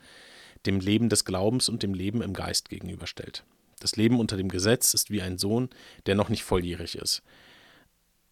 dem 0.65 0.79
Leben 0.79 1.09
des 1.09 1.25
Glaubens 1.25 1.69
und 1.69 1.81
dem 1.81 1.93
Leben 1.93 2.21
im 2.21 2.33
Geist 2.33 2.69
gegenüberstellt. 2.69 3.43
Das 3.79 3.95
Leben 3.95 4.19
unter 4.19 4.37
dem 4.37 4.49
Gesetz 4.49 4.93
ist 4.93 5.09
wie 5.09 5.21
ein 5.21 5.37
Sohn, 5.37 5.69
der 6.05 6.15
noch 6.15 6.29
nicht 6.29 6.43
volljährig 6.43 6.97
ist. 6.97 7.23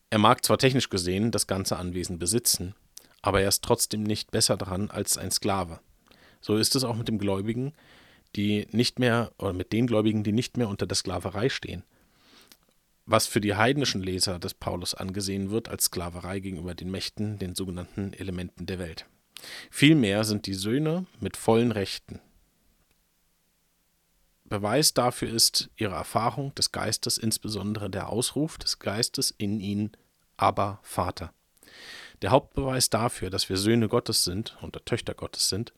Er 0.10 0.20
mag 0.20 0.44
zwar 0.44 0.58
technisch 0.58 0.90
gesehen 0.90 1.32
das 1.32 1.48
ganze 1.48 1.78
Anwesen 1.78 2.20
besitzen, 2.20 2.76
aber 3.22 3.42
er 3.42 3.48
ist 3.48 3.64
trotzdem 3.64 4.04
nicht 4.04 4.32
besser 4.32 4.58
dran 4.58 4.92
als 4.92 5.18
ein 5.18 5.32
Sklave. 5.32 5.80
So 6.42 6.58
ist 6.58 6.76
es 6.76 6.84
auch 6.84 6.96
mit 6.96 7.08
dem 7.08 7.18
Gläubigen, 7.18 7.74
die 8.36 8.68
nicht 8.72 9.00
mehr, 9.00 9.32
oder 9.38 9.54
mit 9.54 9.72
den 9.74 9.88
Gläubigen, 9.88 10.24
die 10.24 10.32
nicht 10.32 10.58
mehr 10.58 10.68
unter 10.68 10.86
der 10.86 10.96
Sklaverei 10.96 11.50
stehen. 11.50 11.84
Was 13.06 13.28
für 13.28 13.40
die 13.40 13.56
heidnischen 13.56 14.02
Leser 14.02 14.40
des 14.40 14.54
Paulus 14.54 14.96
angesehen 14.96 15.52
wird 15.52 15.70
als 15.70 15.86
Sklaverei 15.86 16.40
gegenüber 16.40 16.74
den 16.74 16.90
Mächten, 16.90 17.38
den 17.38 17.56
sogenannten 17.56 18.14
Elementen 18.14 18.66
der 18.66 18.80
Welt. 18.80 19.06
Vielmehr 19.70 20.24
sind 20.24 20.48
die 20.48 20.54
Söhne 20.54 21.06
mit 21.20 21.38
vollen 21.38 21.72
Rechten. 21.72 22.20
Beweis 24.46 24.94
dafür 24.94 25.30
ist 25.30 25.70
ihre 25.76 25.96
Erfahrung 25.96 26.54
des 26.56 26.72
Geistes, 26.72 27.18
insbesondere 27.18 27.90
der 27.90 28.10
Ausruf 28.10 28.58
des 28.58 28.80
Geistes 28.80 29.34
in 29.38 29.60
ihnen, 29.60 29.92
aber 30.38 30.80
Vater. 30.84 31.34
Der 32.22 32.32
Hauptbeweis 32.32 32.90
dafür, 32.90 33.30
dass 33.30 33.50
wir 33.50 33.58
Söhne 33.58 33.88
Gottes 33.88 34.24
sind 34.24 34.58
und 34.62 34.80
Töchter 34.86 35.14
Gottes 35.14 35.50
sind, 35.50 35.74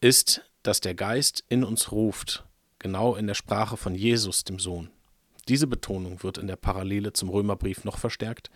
ist 0.00 0.42
dass 0.62 0.80
der 0.80 0.94
Geist 0.94 1.44
in 1.48 1.64
uns 1.64 1.92
ruft, 1.92 2.44
genau 2.78 3.14
in 3.16 3.26
der 3.26 3.34
Sprache 3.34 3.76
von 3.76 3.94
Jesus, 3.94 4.44
dem 4.44 4.58
Sohn. 4.58 4.90
Diese 5.48 5.66
Betonung 5.66 6.22
wird 6.22 6.38
in 6.38 6.46
der 6.46 6.56
Parallele 6.56 7.12
zum 7.12 7.28
Römerbrief 7.28 7.84
noch 7.84 7.98
verstärkt, 7.98 8.50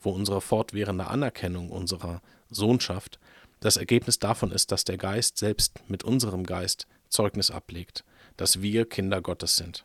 wo 0.00 0.10
unsere 0.10 0.40
fortwährende 0.40 1.06
Anerkennung 1.06 1.70
unserer 1.70 2.22
Sohnschaft 2.48 3.18
das 3.60 3.76
Ergebnis 3.76 4.18
davon 4.18 4.50
ist, 4.50 4.72
dass 4.72 4.84
der 4.84 4.96
Geist 4.96 5.36
selbst 5.36 5.88
mit 5.88 6.02
unserem 6.02 6.44
Geist 6.44 6.86
Zeugnis 7.10 7.50
ablegt, 7.50 8.04
dass 8.38 8.62
wir 8.62 8.88
Kinder 8.88 9.20
Gottes 9.20 9.56
sind. 9.56 9.84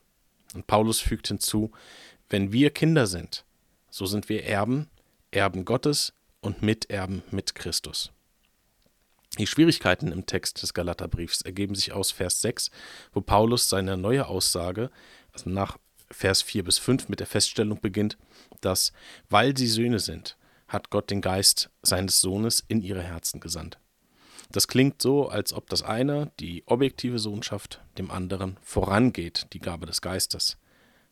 Und 0.53 0.67
Paulus 0.67 1.01
fügt 1.01 1.27
hinzu, 1.27 1.71
wenn 2.29 2.53
wir 2.53 2.69
Kinder 2.69 3.05
sind, 3.05 3.43
so 3.89 4.05
sind 4.05 4.29
wir 4.29 4.45
Erben, 4.45 4.89
Erben 5.31 5.65
Gottes 5.65 6.13
und 6.39 6.61
Miterben 6.61 7.23
mit 7.31 7.55
Christus. 7.55 8.11
Die 9.37 9.47
Schwierigkeiten 9.47 10.11
im 10.11 10.25
Text 10.25 10.61
des 10.61 10.73
Galaterbriefs 10.73 11.41
ergeben 11.41 11.75
sich 11.75 11.91
aus 11.91 12.11
Vers 12.11 12.41
6, 12.41 12.71
wo 13.13 13.21
Paulus 13.21 13.69
seine 13.69 13.97
neue 13.97 14.27
Aussage, 14.27 14.89
also 15.33 15.49
nach 15.49 15.77
Vers 16.09 16.41
4 16.41 16.63
bis 16.63 16.77
5 16.77 17.09
mit 17.09 17.19
der 17.19 17.27
Feststellung 17.27 17.81
beginnt, 17.81 18.17
dass, 18.61 18.93
weil 19.29 19.57
sie 19.57 19.67
Söhne 19.67 19.99
sind, 19.99 20.37
hat 20.67 20.89
Gott 20.89 21.11
den 21.11 21.21
Geist 21.21 21.69
seines 21.81 22.21
Sohnes 22.21 22.63
in 22.67 22.81
ihre 22.81 23.01
Herzen 23.01 23.39
gesandt. 23.39 23.77
Das 24.51 24.67
klingt 24.67 25.01
so, 25.01 25.27
als 25.27 25.51
ob 25.51 25.69
das 25.69 25.83
eine, 25.83 26.31
die 26.39 26.63
objektive 26.67 27.19
Sohnschaft, 27.19 27.81
dem 27.97 28.11
anderen 28.11 28.57
vorangeht, 28.61 29.47
die 29.53 29.59
Gabe 29.59 29.85
des 29.85 30.01
Geistes. 30.01 30.57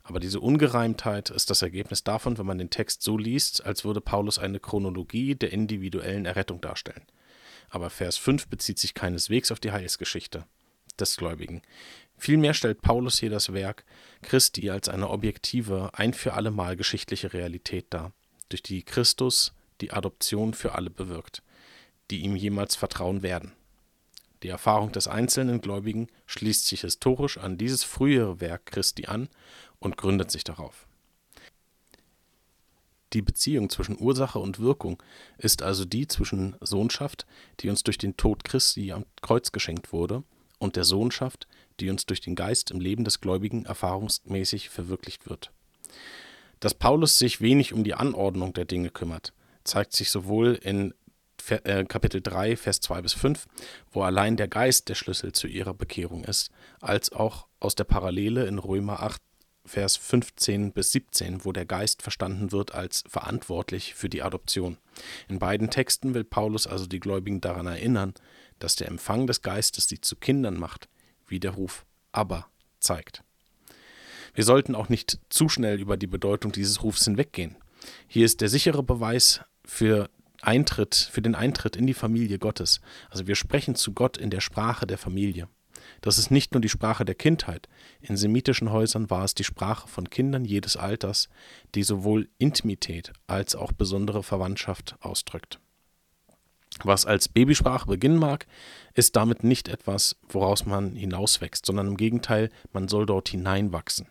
Aber 0.03 0.20
diese 0.20 0.39
Ungereimtheit 0.39 1.30
ist 1.30 1.50
das 1.50 1.62
Ergebnis 1.62 2.03
davon, 2.03 2.38
wenn 2.38 2.46
man 2.46 2.58
den 2.58 2.70
Text 2.70 3.01
so 3.01 3.18
liest, 3.18 3.65
als 3.65 3.84
würde 3.84 4.01
Paulus 4.01 4.38
eine 4.38 4.60
Chronologie 4.60 5.36
der 5.36 5.51
individuellen 5.51 6.25
Errettung 6.25 6.62
darstellen. 6.62 7.03
Aber 7.74 7.89
Vers 7.89 8.18
5 8.18 8.50
bezieht 8.50 8.77
sich 8.77 8.94
keineswegs 8.94 9.51
auf 9.51 9.60
die 9.60 9.72
Heilsgeschichte 9.72 10.46
des 11.00 11.18
Gläubigen. 11.18 11.63
Vielmehr 12.20 12.53
stellt 12.53 12.84
Paulus 12.84 13.18
hier 13.18 13.32
das 13.32 13.51
Werk 13.51 13.84
Christi 14.22 14.70
als 14.70 14.89
eine 14.89 15.10
objektive, 15.10 15.89
ein 15.94 16.13
für 16.13 16.34
alle 16.34 16.51
Mal 16.51 16.75
geschichtliche 16.75 17.34
Realität 17.34 17.88
dar, 17.89 18.12
durch 18.50 18.62
die 18.62 18.84
Christus 18.84 19.53
die 19.82 19.92
Adoption 19.92 20.53
für 20.53 20.75
alle 20.75 20.92
bewirkt, 20.92 21.42
die 22.12 22.20
ihm 22.20 22.36
jemals 22.36 22.75
vertrauen 22.75 23.24
werden. 23.24 23.53
Die 24.44 24.50
Erfahrung 24.50 24.92
des 24.92 25.08
einzelnen 25.08 25.60
Gläubigen 25.60 26.10
schließt 26.27 26.68
sich 26.68 26.82
historisch 26.82 27.39
an 27.39 27.58
dieses 27.58 27.84
frühere 27.84 28.39
Werk 28.39 28.68
Christi 28.68 29.08
an 29.08 29.30
und 29.80 29.98
gründet 29.98 30.30
sich 30.30 30.44
darauf. 30.44 30.86
Die 33.13 33.22
Beziehung 33.22 33.70
zwischen 33.70 34.00
Ursache 34.00 34.39
und 34.39 34.60
Wirkung 34.60 35.01
ist 35.38 35.62
also 35.62 35.86
die 35.86 36.08
zwischen 36.08 36.55
Sohnschaft, 36.62 37.25
die 37.60 37.70
uns 37.70 37.84
durch 37.84 37.98
den 37.98 38.17
Tod 38.17 38.43
Christi 38.43 38.91
am 38.91 39.05
Kreuz 39.22 39.51
geschenkt 39.51 39.93
wurde, 39.93 40.24
und 40.63 40.77
der 40.77 40.86
Sohnschaft, 40.86 41.48
die 41.79 41.89
uns 41.89 42.05
durch 42.05 42.22
den 42.22 42.36
Geist 42.36 42.72
im 42.72 42.79
Leben 42.79 43.03
des 43.03 43.20
Gläubigen 43.20 43.65
erfahrungsmäßig 43.65 44.70
verwirklicht 44.70 45.29
wird. 45.29 45.51
Dass 46.60 46.74
Paulus 46.74 47.20
sich 47.20 47.41
wenig 47.41 47.74
um 47.74 47.84
die 47.84 47.93
Anordnung 47.93 48.53
der 48.53 48.65
Dinge 48.65 48.89
kümmert, 48.89 49.34
zeigt 49.65 49.93
sich 49.93 50.10
sowohl 50.10 50.53
in 50.62 50.93
äh, 51.50 51.84
Kapitel 51.84 52.22
3, 52.22 52.55
Vers 52.55 52.79
2 52.79 53.01
bis 53.01 53.13
5, 53.13 53.48
wo 53.91 54.03
allein 54.03 54.38
der 54.38 54.48
Geist 54.48 54.88
der 54.88 54.96
Schlüssel 54.96 55.34
zu 55.34 55.48
ihrer 55.48 55.74
Bekehrung 55.74 56.24
ist, 56.24 56.50
als 56.79 57.12
auch 57.12 57.48
aus 57.60 57.75
der 57.75 57.84
Parallele 57.84 58.46
in 58.46 58.60
Römer 58.60 59.01
8, 59.01 59.22
Vers 59.65 59.96
15 59.96 60.74
bis 60.74 60.91
17, 60.91 61.46
wo 61.46 61.51
der 61.51 61.65
Geist 61.65 62.01
verstanden 62.01 62.51
wird 62.51 62.74
als 62.74 63.03
verantwortlich 63.08 63.96
für 63.96 64.10
die 64.10 64.22
Adoption. 64.22 64.77
In 65.27 65.39
beiden 65.39 65.70
Texten 65.70 66.13
will 66.13 66.25
Paulus 66.25 66.67
also 66.67 66.86
die 66.86 67.00
Gläubigen 67.00 67.39
daran 67.39 67.67
erinnern, 67.67 68.13
dass 68.60 68.75
der 68.75 68.88
Empfang 68.88 69.25
des 69.25 69.41
Geistes 69.41 69.88
sie 69.88 70.01
zu 70.01 70.15
Kindern 70.15 70.58
macht, 70.58 70.89
wie 71.27 71.39
der 71.39 71.51
Ruf 71.51 71.86
aber 72.12 72.48
zeigt. 72.79 73.24
Wir 74.34 74.43
sollten 74.43 74.75
auch 74.75 74.89
nicht 74.89 75.20
zu 75.29 75.48
schnell 75.48 75.79
über 75.79 75.96
die 75.96 76.08
Bedeutung 76.08 76.51
dieses 76.51 76.84
Rufs 76.84 77.05
hinweggehen. 77.05 77.55
Hier 78.08 78.25
ist 78.25 78.41
der 78.41 78.50
sichere 78.50 78.84
Beweis 78.84 79.41
für 79.63 80.10
Eintritt, 80.41 80.96
für 80.96 81.22
den 81.22 81.36
Eintritt 81.36 81.75
in 81.75 81.88
die 81.88 81.93
Familie 81.93 82.38
Gottes. 82.38 82.82
Also 83.10 83.27
wir 83.27 83.36
sprechen 83.36 83.75
zu 83.75 83.93
Gott 83.93 84.17
in 84.17 84.29
der 84.29 84.41
Sprache 84.41 84.86
der 84.86 84.98
Familie. 84.98 85.48
Das 86.02 86.18
ist 86.18 86.32
nicht 86.32 86.54
nur 86.54 86.62
die 86.62 86.70
Sprache 86.70 87.06
der 87.06 87.16
Kindheit. 87.16 87.68
In 88.02 88.18
semitischen 88.18 88.72
Häusern 88.72 89.10
war 89.10 89.24
es 89.24 89.34
die 89.34 89.44
Sprache 89.44 89.88
von 89.88 90.10
Kindern 90.10 90.46
jedes 90.46 90.78
Alters, 90.78 91.30
die 91.75 91.84
sowohl 91.84 92.30
Intimität 92.38 93.13
als 93.28 93.56
auch 93.56 93.72
besondere 93.72 94.24
Verwandtschaft 94.24 94.96
ausdrückt. 95.02 95.60
Was 96.84 97.06
als 97.06 97.30
Babysprache 97.30 97.88
beginnen 97.88 98.18
mag, 98.18 98.48
ist 98.94 99.16
damit 99.16 99.44
nicht 99.44 99.68
etwas, 99.68 100.16
woraus 100.28 100.66
man 100.66 100.96
hinauswächst, 100.96 101.66
sondern 101.66 101.88
im 101.88 101.98
Gegenteil, 101.98 102.50
man 102.72 102.88
soll 102.88 103.06
dort 103.06 103.30
hineinwachsen. 103.30 104.08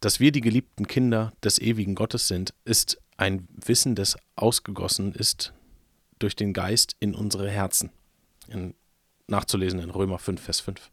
Dass 0.00 0.20
wir 0.20 0.32
die 0.32 0.40
geliebten 0.40 0.86
Kinder 0.86 1.32
des 1.42 1.58
ewigen 1.58 1.94
Gottes 1.94 2.28
sind, 2.28 2.54
ist 2.64 3.00
ein 3.16 3.46
Wissen, 3.64 3.94
das 3.94 4.16
ausgegossen 4.36 5.12
ist 5.12 5.52
durch 6.18 6.36
den 6.36 6.52
Geist 6.52 6.96
in 7.00 7.14
unsere 7.14 7.50
Herzen. 7.50 7.90
In, 8.48 8.74
nachzulesen 9.26 9.80
in 9.80 9.90
Römer 9.90 10.18
5, 10.18 10.40
Vers 10.40 10.60
5. 10.60 10.90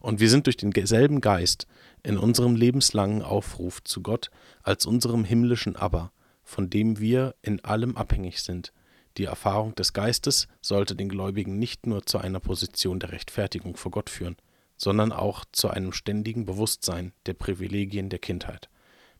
Und 0.00 0.20
wir 0.20 0.30
sind 0.30 0.46
durch 0.46 0.56
denselben 0.56 1.20
Geist 1.20 1.66
in 2.02 2.18
unserem 2.18 2.54
lebenslangen 2.54 3.22
Aufruf 3.22 3.82
zu 3.82 4.02
Gott 4.02 4.30
als 4.62 4.86
unserem 4.86 5.24
himmlischen 5.24 5.76
Aber, 5.76 6.12
von 6.44 6.70
dem 6.70 6.98
wir 6.98 7.34
in 7.42 7.64
allem 7.64 7.96
abhängig 7.96 8.42
sind. 8.42 8.72
Die 9.16 9.24
Erfahrung 9.24 9.74
des 9.74 9.92
Geistes 9.92 10.46
sollte 10.62 10.94
den 10.94 11.08
Gläubigen 11.08 11.58
nicht 11.58 11.86
nur 11.86 12.06
zu 12.06 12.18
einer 12.18 12.40
Position 12.40 13.00
der 13.00 13.10
Rechtfertigung 13.10 13.76
vor 13.76 13.90
Gott 13.90 14.08
führen, 14.08 14.36
sondern 14.76 15.10
auch 15.10 15.44
zu 15.50 15.68
einem 15.68 15.92
ständigen 15.92 16.46
Bewusstsein 16.46 17.12
der 17.26 17.34
Privilegien 17.34 18.08
der 18.08 18.20
Kindheit 18.20 18.68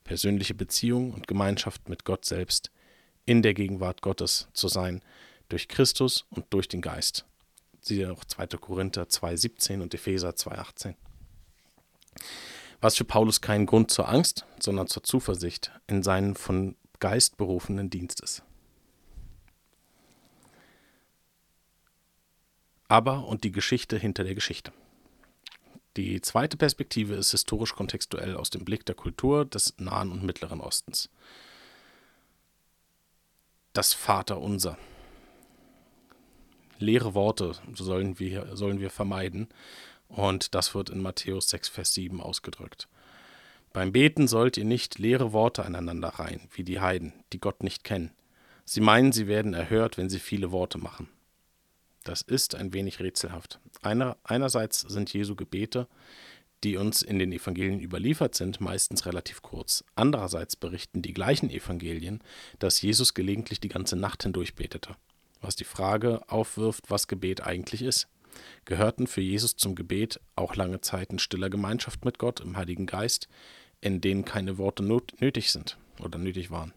persönliche 0.09 0.55
Beziehung 0.55 1.13
und 1.13 1.29
Gemeinschaft 1.29 1.91
mit 1.91 2.05
Gott 2.05 2.25
selbst 2.25 2.71
in 3.27 3.43
der 3.43 3.53
Gegenwart 3.53 4.01
Gottes 4.01 4.49
zu 4.55 4.67
sein, 4.67 5.03
durch 5.51 5.69
Christus 5.69 6.25
und 6.31 6.47
durch 6.49 6.67
den 6.67 6.81
Geist. 6.81 7.27
Siehe 7.89 8.13
auch 8.13 8.25
2. 8.25 8.47
Korinther 8.59 9.05
2,17 9.05 9.83
und 9.83 9.95
Epheser 9.95 10.31
2,18. 10.31 10.95
Was 12.81 12.97
für 12.97 13.05
Paulus 13.05 13.41
kein 13.41 13.67
Grund 13.67 13.91
zur 13.91 14.09
Angst, 14.09 14.47
sondern 14.61 14.87
zur 14.87 15.03
Zuversicht 15.03 15.73
in 15.87 16.03
seinen 16.03 16.37
von 16.37 16.77
Geist 17.01 17.37
berufenen 17.37 17.91
Dienst 17.91 18.21
ist. 18.21 18.43
Aber 22.89 23.27
und 23.27 23.45
die 23.45 23.53
Geschichte 23.53 23.99
hinter 23.99 24.25
der 24.25 24.35
Geschichte. 24.35 24.73
Die 25.97 26.21
zweite 26.21 26.57
Perspektive 26.57 27.15
ist 27.15 27.33
historisch 27.33 27.75
kontextuell 27.75 28.37
aus 28.37 28.51
dem 28.51 28.65
Blick 28.65 28.87
der 28.87 28.95
Kultur 28.95 29.45
des 29.45 29.75
Nahen 29.79 30.13
und 30.13 30.23
Mittleren 30.23 30.61
Ostens. 30.61 31.11
Das 33.73 33.95
Vaterunser. 33.95 34.79
Leere 36.79 37.15
Worte 37.15 37.53
sollen 37.75 38.19
wir, 38.19 38.57
sollen 38.57 38.81
wir 38.81 38.91
vermeiden. 38.91 39.49
Und 40.09 40.55
das 40.55 40.75
wird 40.75 40.91
in 40.91 41.03
Matthäus 41.03 41.51
6, 41.51 41.69
Vers 41.69 41.95
7 41.95 42.21
ausgedrückt. 42.21 42.89
Beim 43.73 43.93
Beten 43.93 44.27
sollt 44.27 44.57
ihr 44.57 44.65
nicht 44.65 44.99
leere 44.99 45.33
Worte 45.33 45.65
aneinander 45.65 46.09
reihen, 46.09 46.49
wie 46.53 46.65
die 46.65 46.81
Heiden, 46.81 47.13
die 47.33 47.41
Gott 47.41 47.63
nicht 47.63 47.85
kennen. 47.85 48.11
Sie 48.65 48.81
meinen, 48.81 49.13
sie 49.13 49.27
werden 49.27 49.55
erhört, 49.55 49.99
wenn 49.99 50.11
sie 50.11 50.19
viele 50.19 50.51
Worte 50.51 50.79
machen. 50.79 51.09
Das 52.05 52.23
ist 52.23 52.55
ein 52.55 52.73
wenig 52.73 53.01
rätselhaft. 53.01 53.61
Einer, 53.83 54.17
einerseits 54.25 54.81
sind 54.81 55.13
Jesu 55.13 55.37
Gebete, 55.37 55.89
die 56.65 56.77
uns 56.77 57.03
in 57.03 57.19
den 57.19 57.33
Evangelien 57.33 57.81
überliefert 57.81 58.35
sind, 58.35 58.61
meistens 58.61 59.07
relativ 59.07 59.43
kurz. 59.43 59.85
Andererseits 59.95 60.57
berichten 60.57 61.03
die 61.03 61.15
gleichen 61.15 61.51
Evangelien, 61.51 62.21
dass 62.59 62.83
Jesus 62.83 63.15
gelegentlich 63.15 63.61
die 63.61 63.69
ganze 63.69 63.97
Nacht 63.97 64.23
hindurch 64.23 64.55
betete, 64.55 64.97
was 65.41 65.57
die 65.57 65.65
Frage 65.65 66.23
aufwirft, 66.29 66.91
was 66.91 67.09
Gebet 67.09 67.43
eigentlich 67.47 67.83
ist. 67.83 68.09
Gehörten 68.65 69.07
für 69.07 69.21
Jesus 69.21 69.57
zum 69.57 69.75
Gebet 69.75 70.21
auch 70.37 70.55
lange 70.55 70.81
Zeiten 70.81 71.19
stiller 71.19 71.51
Gemeinschaft 71.51 72.05
mit 72.05 72.19
Gott 72.19 72.41
im 72.41 72.57
Heiligen 72.57 72.87
Geist, 72.87 73.29
in 73.81 74.01
denen 74.01 74.25
keine 74.25 74.59
Worte 74.59 74.83
nötig 74.83 75.53
sind 75.53 75.79
oder 76.01 76.19
nötig 76.19 76.51
waren. 76.51 76.73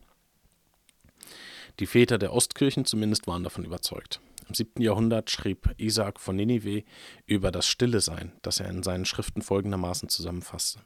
Die 1.80 1.86
Väter 1.86 2.18
der 2.18 2.34
Ostkirchen 2.34 2.86
zumindest 2.86 3.28
waren 3.28 3.44
davon 3.44 3.66
überzeugt. 3.66 4.20
Im 4.48 4.56
7. 4.56 4.82
Jahrhundert 4.82 5.32
schrieb 5.32 5.74
Isaac 5.78 6.20
von 6.20 6.36
Ninive 6.36 6.84
über 7.26 7.52
das 7.52 7.68
Stille 7.68 8.02
Sein, 8.02 8.34
das 8.42 8.60
er 8.60 8.70
in 8.70 8.84
seinen 8.84 9.06
Schriften 9.06 9.42
folgendermaßen 9.42 10.10
zusammenfasste. 10.10 10.82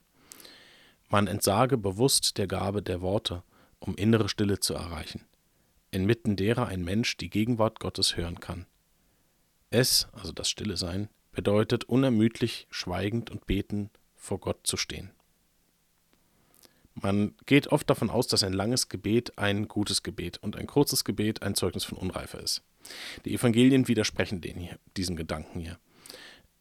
Man 1.09 1.27
entsage 1.27 1.77
bewusst 1.77 2.37
der 2.37 2.47
Gabe 2.47 2.81
der 2.81 3.01
Worte, 3.01 3.43
um 3.79 3.95
innere 3.95 4.29
Stille 4.29 4.59
zu 4.59 4.73
erreichen, 4.73 5.25
inmitten 5.91 6.35
derer 6.35 6.67
ein 6.67 6.83
Mensch 6.83 7.17
die 7.17 7.29
Gegenwart 7.29 7.79
Gottes 7.79 8.17
hören 8.17 8.39
kann. 8.39 8.65
Es, 9.69 10.07
also 10.13 10.31
das 10.31 10.49
Stille 10.49 10.77
Sein, 10.77 11.09
bedeutet 11.31 11.83
unermüdlich 11.83 12.67
schweigend 12.69 13.29
und 13.29 13.45
beten 13.45 13.89
vor 14.15 14.39
Gott 14.39 14.65
zu 14.65 14.77
stehen. 14.77 15.11
Man 16.93 17.35
geht 17.45 17.67
oft 17.67 17.89
davon 17.89 18.09
aus, 18.09 18.27
dass 18.27 18.43
ein 18.43 18.53
langes 18.53 18.87
Gebet 18.87 19.37
ein 19.37 19.67
gutes 19.67 20.01
Gebet 20.01 20.37
und 20.37 20.55
ein 20.55 20.65
kurzes 20.65 21.03
Gebet 21.03 21.43
ein 21.43 21.55
Zeugnis 21.55 21.83
von 21.83 21.97
Unreife 21.97 22.37
ist. 22.37 22.63
Die 23.25 23.33
Evangelien 23.33 23.87
widersprechen 23.87 24.41
hier, 24.41 24.79
diesen 24.95 25.17
Gedanken 25.17 25.59
hier. 25.59 25.77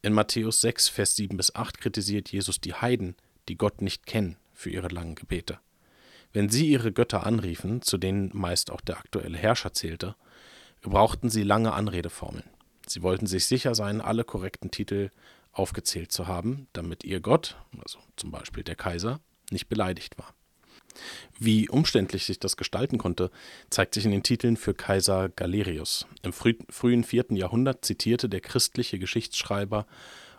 In 0.03 0.13
Matthäus 0.13 0.61
6, 0.61 0.89
Vers 0.89 1.15
7 1.17 1.37
bis 1.37 1.55
8 1.55 1.79
kritisiert 1.81 2.31
Jesus 2.31 2.61
die 2.61 2.75
Heiden, 2.75 3.17
die 3.49 3.57
Gott 3.57 3.81
nicht 3.81 4.07
kennen, 4.07 4.37
für 4.53 4.71
ihre 4.71 4.89
langen 4.89 5.15
Gebete. 5.15 5.61
Wenn 6.35 6.51
sie 6.51 6.68
ihre 6.68 6.92
Götter 6.92 7.25
anriefen, 7.25 7.81
zu 7.81 7.97
denen 7.97 8.31
meist 8.35 8.70
auch 8.70 8.81
der 8.81 8.99
aktuelle 8.99 9.38
Herrscher 9.38 9.73
zählte, 9.73 10.16
gebrauchten 10.83 11.31
sie 11.31 11.44
lange 11.44 11.73
Anredeformeln. 11.73 12.51
Sie 12.87 13.03
wollten 13.03 13.27
sich 13.27 13.47
sicher 13.47 13.75
sein, 13.75 14.01
alle 14.01 14.25
korrekten 14.25 14.73
Titel 14.73 15.11
aufgezählt 15.53 16.11
zu 16.11 16.27
haben, 16.27 16.66
damit 16.73 17.05
ihr 17.05 17.20
Gott, 17.20 17.57
also 17.83 18.01
zum 18.16 18.33
Beispiel 18.33 18.64
der 18.64 18.75
Kaiser, 18.75 19.20
nicht 19.53 19.68
beleidigt 19.68 20.18
war. 20.18 20.35
Wie 21.38 21.68
umständlich 21.68 22.25
sich 22.25 22.40
das 22.40 22.57
gestalten 22.57 22.99
konnte, 22.99 23.31
zeigt 23.70 23.94
sich 23.94 24.05
in 24.05 24.11
den 24.11 24.25
Titeln 24.25 24.57
für 24.57 24.75
Kaiser 24.75 25.29
Galerius. 25.29 26.07
Im 26.23 26.33
früh, 26.33 26.55
frühen 26.68 27.05
4. 27.05 27.27
Jahrhundert 27.31 27.85
zitierte 27.85 28.29
der 28.29 28.40
christliche 28.40 28.99
Geschichtsschreiber 28.99 29.87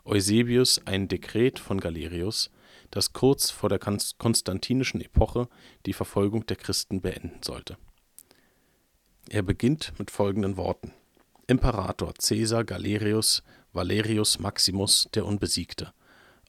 Eusebius 0.04 0.82
ein 0.86 1.08
Dekret 1.08 1.58
von 1.58 1.80
Galerius, 1.80 2.52
das 2.92 3.14
kurz 3.14 3.52
vor 3.52 3.70
der 3.70 3.80
konstantinischen 3.80 5.02
Epoche 5.02 5.48
die 5.86 5.94
Verfolgung 5.94 6.46
der 6.46 6.58
Christen 6.58 7.02
beenden 7.02 7.42
sollte. 7.44 7.78
Er 9.30 9.42
beginnt 9.42 9.94
mit 9.98 10.12
folgenden 10.12 10.58
Worten: 10.58 10.94
Imperator 11.48 12.14
Caesar 12.14 12.64
Galerius 12.64 13.44
Valerius 13.74 14.40
Maximus 14.40 15.10
der 15.14 15.26
Unbesiegte 15.26 15.92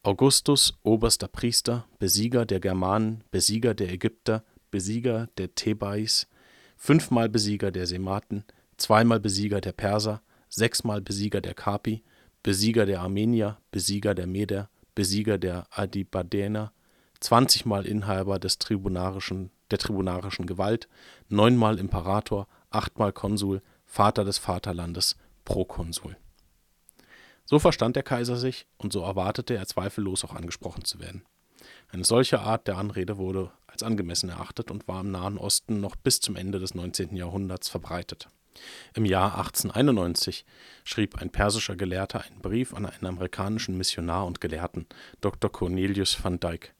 Augustus, 0.06 0.78
oberster 0.84 1.26
Priester, 1.26 1.84
Besieger 1.98 2.46
der 2.46 2.60
Germanen, 2.60 3.24
Besieger 3.32 3.74
der 3.74 3.92
Ägypter, 3.92 4.44
Besieger 4.70 5.28
der 5.36 5.56
Thebais, 5.56 6.28
fünfmal 6.76 7.28
Besieger 7.28 7.72
der 7.72 7.88
Sematen, 7.88 8.44
zweimal 8.76 9.18
Besieger 9.18 9.60
der 9.60 9.72
Perser, 9.72 10.22
sechsmal 10.48 11.00
Besieger 11.00 11.40
der 11.40 11.54
Kapi, 11.54 12.04
Besieger 12.44 12.86
der 12.86 13.00
Armenier, 13.00 13.58
Besieger 13.72 14.14
der 14.14 14.28
Meder, 14.28 14.70
Besieger 14.96 15.38
der 15.38 15.68
Adibadener, 15.70 16.72
zwanzigmal 17.20 17.86
Inhaber 17.86 18.40
des 18.40 18.58
tribunarischen, 18.58 19.50
der 19.70 19.78
tribunarischen 19.78 20.46
Gewalt, 20.46 20.88
neunmal 21.28 21.78
Imperator, 21.78 22.48
achtmal 22.70 23.12
Konsul, 23.12 23.62
Vater 23.84 24.24
des 24.24 24.38
Vaterlandes, 24.38 25.16
Prokonsul. 25.44 26.16
So 27.44 27.60
verstand 27.60 27.94
der 27.94 28.02
Kaiser 28.02 28.36
sich, 28.36 28.66
und 28.78 28.92
so 28.92 29.02
erwartete 29.02 29.54
er 29.54 29.66
zweifellos 29.66 30.24
auch 30.24 30.34
angesprochen 30.34 30.84
zu 30.84 30.98
werden. 30.98 31.22
Eine 31.88 32.04
solche 32.04 32.40
Art 32.40 32.66
der 32.66 32.78
Anrede 32.78 33.18
wurde 33.18 33.52
als 33.66 33.82
angemessen 33.82 34.30
erachtet 34.30 34.70
und 34.70 34.88
war 34.88 35.02
im 35.02 35.10
Nahen 35.10 35.38
Osten 35.38 35.80
noch 35.80 35.94
bis 35.94 36.20
zum 36.20 36.36
Ende 36.36 36.58
des 36.58 36.74
19. 36.74 37.14
Jahrhunderts 37.14 37.68
verbreitet. 37.68 38.28
Im 38.94 39.04
Jahr 39.04 39.38
1891 39.38 40.44
schrieb 40.84 41.18
ein 41.18 41.30
persischer 41.30 41.76
Gelehrter 41.76 42.22
einen 42.22 42.40
Brief 42.40 42.74
an 42.74 42.86
einen 42.86 43.06
amerikanischen 43.06 43.76
Missionar 43.76 44.26
und 44.26 44.40
Gelehrten, 44.40 44.86
Dr. 45.20 45.50
Cornelius 45.50 46.22
van 46.22 46.40
Dyck. 46.40 46.74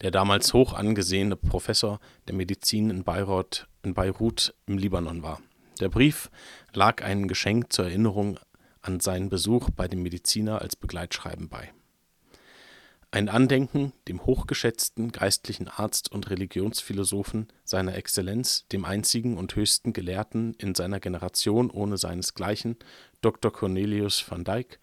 Der 0.00 0.10
damals 0.10 0.54
hoch 0.54 0.72
angesehene 0.72 1.36
Professor 1.36 2.00
der 2.26 2.34
Medizin 2.34 2.90
in 2.90 3.04
Beirut, 3.04 3.66
in 3.82 3.94
Beirut 3.94 4.54
im 4.66 4.78
Libanon 4.78 5.22
war. 5.22 5.40
Der 5.80 5.88
Brief 5.88 6.30
lag 6.72 7.02
ein 7.02 7.28
Geschenk 7.28 7.72
zur 7.72 7.86
Erinnerung 7.86 8.38
an 8.82 9.00
seinen 9.00 9.28
Besuch 9.28 9.70
bei 9.70 9.88
dem 9.88 10.02
Mediziner 10.02 10.60
als 10.60 10.76
Begleitschreiben 10.76 11.48
bei. 11.48 11.72
Ein 13.12 13.28
Andenken 13.28 13.92
dem 14.06 14.24
hochgeschätzten 14.24 15.10
geistlichen 15.10 15.66
Arzt 15.66 16.12
und 16.12 16.30
Religionsphilosophen 16.30 17.48
seiner 17.64 17.96
Exzellenz, 17.96 18.68
dem 18.70 18.84
einzigen 18.84 19.36
und 19.36 19.56
höchsten 19.56 19.92
Gelehrten 19.92 20.54
in 20.54 20.76
seiner 20.76 21.00
Generation 21.00 21.70
ohne 21.70 21.98
seinesgleichen, 21.98 22.76
Dr. 23.20 23.52
Cornelius 23.52 24.24
van 24.30 24.44
Dyck, 24.44 24.78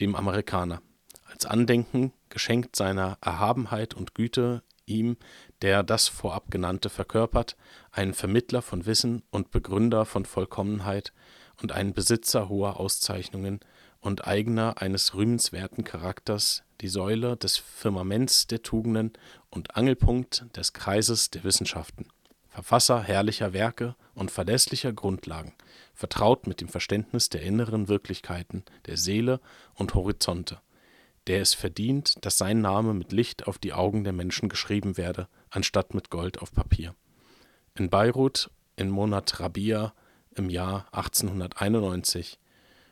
dem 0.00 0.14
Amerikaner, 0.16 0.82
als 1.24 1.46
Andenken, 1.46 2.12
geschenkt 2.28 2.76
seiner 2.76 3.16
Erhabenheit 3.22 3.94
und 3.94 4.14
Güte, 4.14 4.62
ihm, 4.84 5.16
der 5.62 5.82
das 5.82 6.08
vorab 6.08 6.50
genannte 6.50 6.90
verkörpert, 6.90 7.56
einen 7.90 8.12
Vermittler 8.12 8.60
von 8.60 8.84
Wissen 8.84 9.22
und 9.30 9.50
Begründer 9.50 10.04
von 10.04 10.26
Vollkommenheit 10.26 11.14
und 11.62 11.72
einen 11.72 11.94
Besitzer 11.94 12.50
hoher 12.50 12.78
Auszeichnungen 12.78 13.60
und 14.00 14.26
Eigner 14.26 14.82
eines 14.82 15.14
rühmenswerten 15.14 15.84
Charakters, 15.84 16.64
die 16.82 16.88
Säule 16.88 17.36
des 17.36 17.58
Firmaments 17.58 18.48
der 18.48 18.62
Tugenden 18.62 19.12
und 19.50 19.76
Angelpunkt 19.76 20.44
des 20.56 20.72
Kreises 20.72 21.30
der 21.30 21.44
Wissenschaften, 21.44 22.08
Verfasser 22.48 23.00
herrlicher 23.00 23.52
Werke 23.52 23.94
und 24.14 24.30
verlässlicher 24.30 24.92
Grundlagen, 24.92 25.54
vertraut 25.94 26.46
mit 26.46 26.60
dem 26.60 26.68
Verständnis 26.68 27.28
der 27.28 27.42
inneren 27.42 27.88
Wirklichkeiten 27.88 28.64
der 28.86 28.96
Seele 28.96 29.40
und 29.74 29.94
Horizonte, 29.94 30.60
der 31.28 31.40
es 31.40 31.54
verdient, 31.54 32.16
dass 32.26 32.36
sein 32.36 32.60
Name 32.60 32.94
mit 32.94 33.12
Licht 33.12 33.46
auf 33.46 33.58
die 33.58 33.72
Augen 33.72 34.02
der 34.02 34.12
Menschen 34.12 34.48
geschrieben 34.48 34.96
werde, 34.96 35.28
anstatt 35.50 35.94
mit 35.94 36.10
Gold 36.10 36.42
auf 36.42 36.52
Papier. 36.52 36.94
In 37.76 37.90
Beirut 37.90 38.50
im 38.74 38.90
Monat 38.90 39.38
Rabia 39.38 39.94
im 40.34 40.50
Jahr 40.50 40.86
1891 40.92 42.38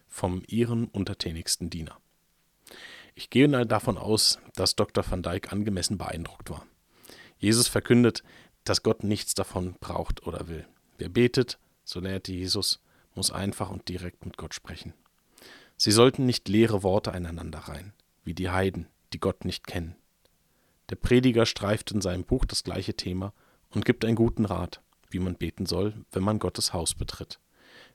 vom 0.06 0.42
ihren 0.46 0.86
untertänigsten 0.86 1.70
Diener. 1.70 1.98
Ich 3.20 3.28
gehe 3.28 3.50
davon 3.66 3.98
aus, 3.98 4.38
dass 4.54 4.76
Dr. 4.76 5.04
van 5.06 5.22
Dyck 5.22 5.52
angemessen 5.52 5.98
beeindruckt 5.98 6.48
war. 6.48 6.64
Jesus 7.36 7.68
verkündet, 7.68 8.22
dass 8.64 8.82
Gott 8.82 9.04
nichts 9.04 9.34
davon 9.34 9.74
braucht 9.78 10.26
oder 10.26 10.48
will. 10.48 10.66
Wer 10.96 11.10
betet, 11.10 11.58
so 11.84 12.00
lehrte 12.00 12.32
Jesus, 12.32 12.80
muss 13.14 13.30
einfach 13.30 13.68
und 13.68 13.86
direkt 13.90 14.24
mit 14.24 14.38
Gott 14.38 14.54
sprechen. 14.54 14.94
Sie 15.76 15.90
sollten 15.90 16.24
nicht 16.24 16.48
leere 16.48 16.82
Worte 16.82 17.12
einander 17.12 17.58
rein, 17.58 17.92
wie 18.24 18.32
die 18.32 18.48
Heiden, 18.48 18.88
die 19.12 19.20
Gott 19.20 19.44
nicht 19.44 19.66
kennen. 19.66 19.96
Der 20.88 20.96
Prediger 20.96 21.44
streift 21.44 21.90
in 21.90 22.00
seinem 22.00 22.24
Buch 22.24 22.46
das 22.46 22.64
gleiche 22.64 22.94
Thema 22.94 23.34
und 23.68 23.84
gibt 23.84 24.06
einen 24.06 24.16
guten 24.16 24.46
Rat, 24.46 24.80
wie 25.10 25.18
man 25.18 25.34
beten 25.34 25.66
soll, 25.66 25.92
wenn 26.10 26.22
man 26.22 26.38
Gottes 26.38 26.72
Haus 26.72 26.94
betritt. 26.94 27.38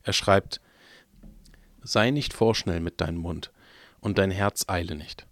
Er 0.04 0.14
schreibt, 0.14 0.62
Sei 1.82 2.12
nicht 2.12 2.32
vorschnell 2.32 2.80
mit 2.80 3.02
deinem 3.02 3.18
Mund, 3.18 3.52
und 4.06 4.20
dein 4.20 4.30
Herz 4.30 4.66
eile 4.68 4.96
nicht, 4.96 5.26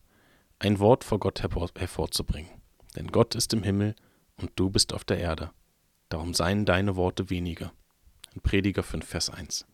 ein 0.57 0.79
Wort 0.79 1.03
vor 1.03 1.19
Gott 1.19 1.43
hervorzubringen. 1.43 2.49
Denn 2.95 3.12
Gott 3.12 3.36
ist 3.36 3.53
im 3.53 3.62
Himmel 3.62 3.95
und 4.36 4.49
du 4.55 4.71
bist 4.71 4.93
auf 4.95 5.03
der 5.03 5.19
Erde. 5.19 5.51
Darum 6.09 6.33
seien 6.33 6.65
deine 6.65 6.95
Worte 6.95 7.29
weniger. 7.29 7.71
In 8.33 8.41
Prediger 8.41 8.81
5, 8.81 9.05
Vers 9.05 9.29
1. 9.29 9.67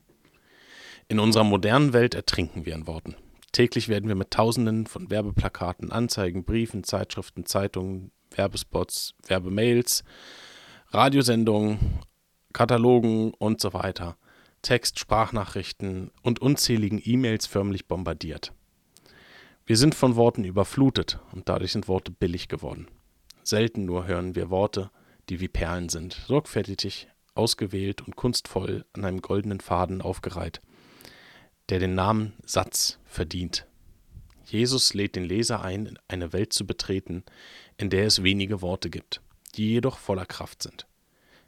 In 1.07 1.21
unserer 1.21 1.45
modernen 1.45 1.93
Welt 1.93 2.13
ertrinken 2.13 2.65
wir 2.65 2.75
in 2.75 2.87
Worten. 2.87 3.15
Täglich 3.53 3.87
werden 3.87 4.09
wir 4.09 4.15
mit 4.15 4.31
Tausenden 4.31 4.85
von 4.85 5.09
Werbeplakaten, 5.09 5.93
Anzeigen, 5.93 6.43
Briefen, 6.43 6.83
Zeitschriften, 6.83 7.45
Zeitungen, 7.45 8.11
Werbespots, 8.31 9.15
Werbemails, 9.27 10.03
Radiosendungen, 10.89 11.99
Katalogen 12.51 13.33
und 13.33 13.61
so 13.61 13.71
weiter 13.71 14.17
Text, 14.61 14.99
Sprachnachrichten 14.99 16.11
und 16.21 16.41
unzähligen 16.41 17.01
E-Mails 17.01 17.45
förmlich 17.45 17.87
bombardiert. 17.87 18.51
Wir 19.69 19.77
sind 19.77 19.93
von 19.93 20.15
Worten 20.15 20.45
überflutet 20.45 21.19
und 21.31 21.47
dadurch 21.47 21.73
sind 21.73 21.87
Worte 21.87 22.09
billig 22.09 22.47
geworden. 22.47 22.87
Selten 23.43 23.85
nur 23.85 24.07
hören 24.07 24.33
wir 24.33 24.49
Worte, 24.49 24.89
die 25.29 25.41
wie 25.41 25.47
Perlen 25.47 25.89
sind, 25.89 26.13
sorgfältig, 26.27 27.07
ausgewählt 27.35 28.01
und 28.01 28.15
kunstvoll 28.15 28.83
an 28.93 29.05
einem 29.05 29.21
goldenen 29.21 29.59
Faden 29.59 30.01
aufgereiht, 30.01 30.59
der 31.69 31.77
den 31.77 31.93
Namen 31.93 32.33
Satz 32.43 32.97
verdient. 33.05 33.67
Jesus 34.43 34.95
lädt 34.95 35.15
den 35.15 35.25
Leser 35.25 35.61
ein, 35.61 35.99
eine 36.07 36.33
Welt 36.33 36.51
zu 36.51 36.65
betreten, 36.65 37.23
in 37.77 37.91
der 37.91 38.07
es 38.07 38.23
wenige 38.23 38.63
Worte 38.63 38.89
gibt, 38.89 39.21
die 39.53 39.69
jedoch 39.69 39.99
voller 39.99 40.25
Kraft 40.25 40.63
sind. 40.63 40.87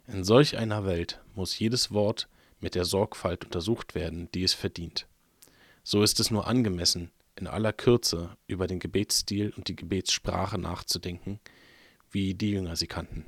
In 0.06 0.22
solch 0.22 0.56
einer 0.58 0.86
Welt 0.86 1.20
muss 1.34 1.58
jedes 1.58 1.90
Wort 1.90 2.28
mit 2.60 2.76
der 2.76 2.84
Sorgfalt 2.84 3.44
untersucht 3.44 3.96
werden, 3.96 4.30
die 4.30 4.44
es 4.44 4.54
verdient. 4.54 5.08
So 5.82 6.04
ist 6.04 6.20
es 6.20 6.30
nur 6.30 6.46
angemessen, 6.46 7.10
in 7.36 7.46
aller 7.46 7.72
Kürze 7.72 8.36
über 8.46 8.66
den 8.66 8.78
Gebetsstil 8.78 9.52
und 9.56 9.68
die 9.68 9.76
Gebetssprache 9.76 10.58
nachzudenken, 10.58 11.40
wie 12.10 12.34
die 12.34 12.50
Jünger 12.50 12.76
sie 12.76 12.86
kannten. 12.86 13.24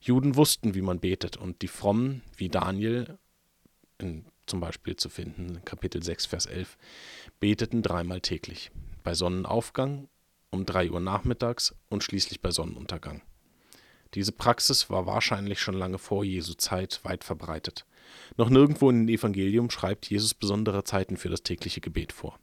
Juden 0.00 0.36
wussten, 0.36 0.74
wie 0.74 0.80
man 0.80 1.00
betet, 1.00 1.36
und 1.36 1.60
die 1.60 1.68
Frommen, 1.68 2.22
wie 2.36 2.48
Daniel, 2.48 3.18
in, 3.98 4.24
zum 4.46 4.60
Beispiel 4.60 4.96
zu 4.96 5.10
finden, 5.10 5.62
Kapitel 5.64 6.02
6, 6.02 6.26
Vers 6.26 6.46
11, 6.46 6.78
beteten 7.38 7.82
dreimal 7.82 8.22
täglich, 8.22 8.70
bei 9.04 9.12
Sonnenaufgang, 9.14 10.08
um 10.50 10.64
drei 10.64 10.90
Uhr 10.90 11.00
nachmittags 11.00 11.74
und 11.90 12.02
schließlich 12.02 12.40
bei 12.40 12.50
Sonnenuntergang. 12.50 13.22
Diese 14.14 14.32
Praxis 14.32 14.90
war 14.90 15.06
wahrscheinlich 15.06 15.60
schon 15.60 15.74
lange 15.74 15.98
vor 15.98 16.24
Jesu 16.24 16.54
Zeit 16.54 17.00
weit 17.04 17.22
verbreitet. 17.22 17.86
Noch 18.36 18.50
nirgendwo 18.50 18.90
in 18.90 19.06
den 19.06 19.14
Evangelium 19.14 19.70
schreibt 19.70 20.06
Jesus 20.10 20.34
besondere 20.34 20.82
Zeiten 20.82 21.16
für 21.16 21.28
das 21.28 21.42
tägliche 21.42 21.80
Gebet 21.80 22.12
vor. 22.12 22.38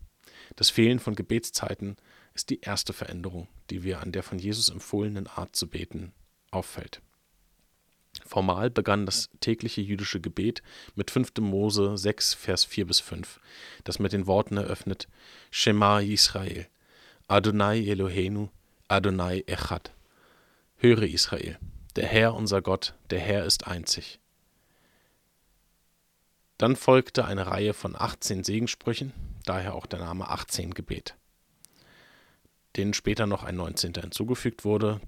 Das 0.58 0.70
Fehlen 0.72 1.00
von 1.00 1.16
Gebetszeiten 1.16 1.96
ist 2.34 2.50
die 2.50 2.60
erste 2.60 2.92
Veränderung, 2.92 3.48
die 3.70 3.84
wir 3.84 4.02
an 4.02 4.12
der 4.12 4.24
von 4.24 4.40
Jesus 4.40 4.70
empfohlenen 4.70 5.28
Art 5.28 5.56
zu 5.56 5.68
beten 5.68 6.12
auffällt. 6.52 7.02
Formal 8.26 8.72
begann 8.72 9.06
das 9.06 9.30
tägliche 9.40 9.82
jüdische 9.82 10.20
Gebet 10.20 10.64
mit 10.96 11.12
5. 11.12 11.34
Mose 11.40 11.98
6, 11.98 12.34
Vers 12.34 12.66
4 12.66 12.88
bis 12.88 13.00
5, 13.00 13.40
das 13.84 14.00
mit 14.00 14.12
den 14.12 14.26
Worten 14.26 14.58
eröffnet: 14.58 15.08
Shema 15.52 16.00
Israel, 16.00 16.68
Adonai 17.28 17.80
Eloheinu, 17.86 18.50
Adonai 18.88 19.44
Echad. 19.46 19.94
Höre 20.78 21.04
Israel, 21.04 21.60
der 21.96 22.08
Herr 22.08 22.34
unser 22.34 22.64
Gott, 22.64 22.96
der 23.12 23.20
Herr 23.20 23.46
ist 23.46 23.68
einzig. 23.68 24.20
Dann 26.58 26.76
folgte 26.76 27.26
eine 27.26 27.48
Reihe 27.48 27.74
von 27.74 27.96
18 27.96 28.44
Segenssprüchen, 28.44 29.14
daher 29.46 29.76
auch 29.76 29.86
der 29.86 30.00
Name 30.00 30.30
18 30.30 30.74
Gebet, 30.74 31.16
denen 32.76 32.94
später 32.94 33.28
noch 33.28 33.44
ein 33.44 33.56
19. 33.56 33.94
hinzugefügt 33.94 34.66
wurde, 34.66 35.00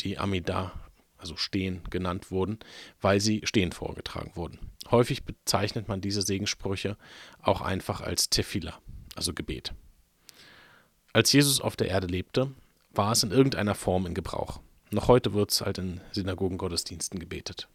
die 0.00 0.18
Amida, 0.18 0.72
also 1.18 1.36
stehen, 1.36 1.82
genannt 1.90 2.32
wurden, 2.32 2.58
weil 3.00 3.20
sie 3.20 3.42
stehend 3.44 3.74
vorgetragen 3.74 4.32
wurden. 4.34 4.58
Häufig 4.90 5.22
bezeichnet 5.22 5.86
man 5.86 6.00
diese 6.00 6.22
Segenssprüche 6.22 6.96
auch 7.40 7.60
einfach 7.60 8.00
als 8.00 8.28
Tefillah, 8.28 8.78
also 9.14 9.32
Gebet. 9.32 9.72
Als 11.12 11.32
Jesus 11.32 11.60
auf 11.60 11.76
der 11.76 11.88
Erde 11.88 12.08
lebte, 12.08 12.50
war 12.90 13.12
es 13.12 13.22
in 13.22 13.30
irgendeiner 13.30 13.76
Form 13.76 14.06
in 14.06 14.14
Gebrauch. 14.14 14.60
Noch 14.90 15.08
heute 15.08 15.32
wird 15.32 15.52
es 15.52 15.60
halt 15.60 15.78
in 15.78 16.00
Synagogen-Gottesdiensten 16.10 17.20
gebetet. 17.20 17.68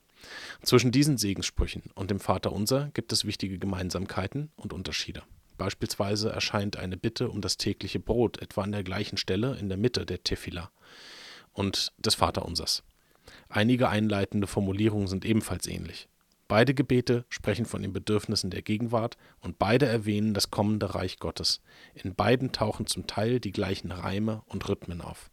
Zwischen 0.61 0.91
diesen 0.91 1.17
Segenssprüchen 1.17 1.83
und 1.95 2.11
dem 2.11 2.19
Vaterunser 2.19 2.89
gibt 2.93 3.11
es 3.11 3.25
wichtige 3.25 3.59
Gemeinsamkeiten 3.59 4.51
und 4.55 4.73
Unterschiede. 4.73 5.23
Beispielsweise 5.57 6.29
erscheint 6.29 6.77
eine 6.77 6.97
Bitte 6.97 7.29
um 7.29 7.41
das 7.41 7.57
tägliche 7.57 7.99
Brot 7.99 8.41
etwa 8.41 8.63
an 8.63 8.71
der 8.71 8.83
gleichen 8.83 9.17
Stelle 9.17 9.57
in 9.57 9.69
der 9.69 9.77
Mitte 9.77 10.05
der 10.05 10.23
Tefila 10.23 10.71
und 11.53 11.91
des 11.97 12.15
Vaterunsers. 12.15 12.83
Einige 13.49 13.89
einleitende 13.89 14.47
Formulierungen 14.47 15.07
sind 15.07 15.25
ebenfalls 15.25 15.67
ähnlich. 15.67 16.07
Beide 16.47 16.73
Gebete 16.73 17.25
sprechen 17.27 17.65
von 17.65 17.81
den 17.81 17.91
Bedürfnissen 17.91 18.51
der 18.51 18.61
Gegenwart 18.61 19.17
und 19.41 19.59
beide 19.59 19.85
erwähnen 19.85 20.33
das 20.33 20.49
kommende 20.49 20.95
Reich 20.95 21.19
Gottes. 21.19 21.61
In 21.93 22.15
beiden 22.15 22.53
tauchen 22.53 22.87
zum 22.87 23.05
Teil 23.05 23.41
die 23.41 23.51
gleichen 23.51 23.91
Reime 23.91 24.43
und 24.45 24.67
Rhythmen 24.69 25.01
auf. 25.01 25.29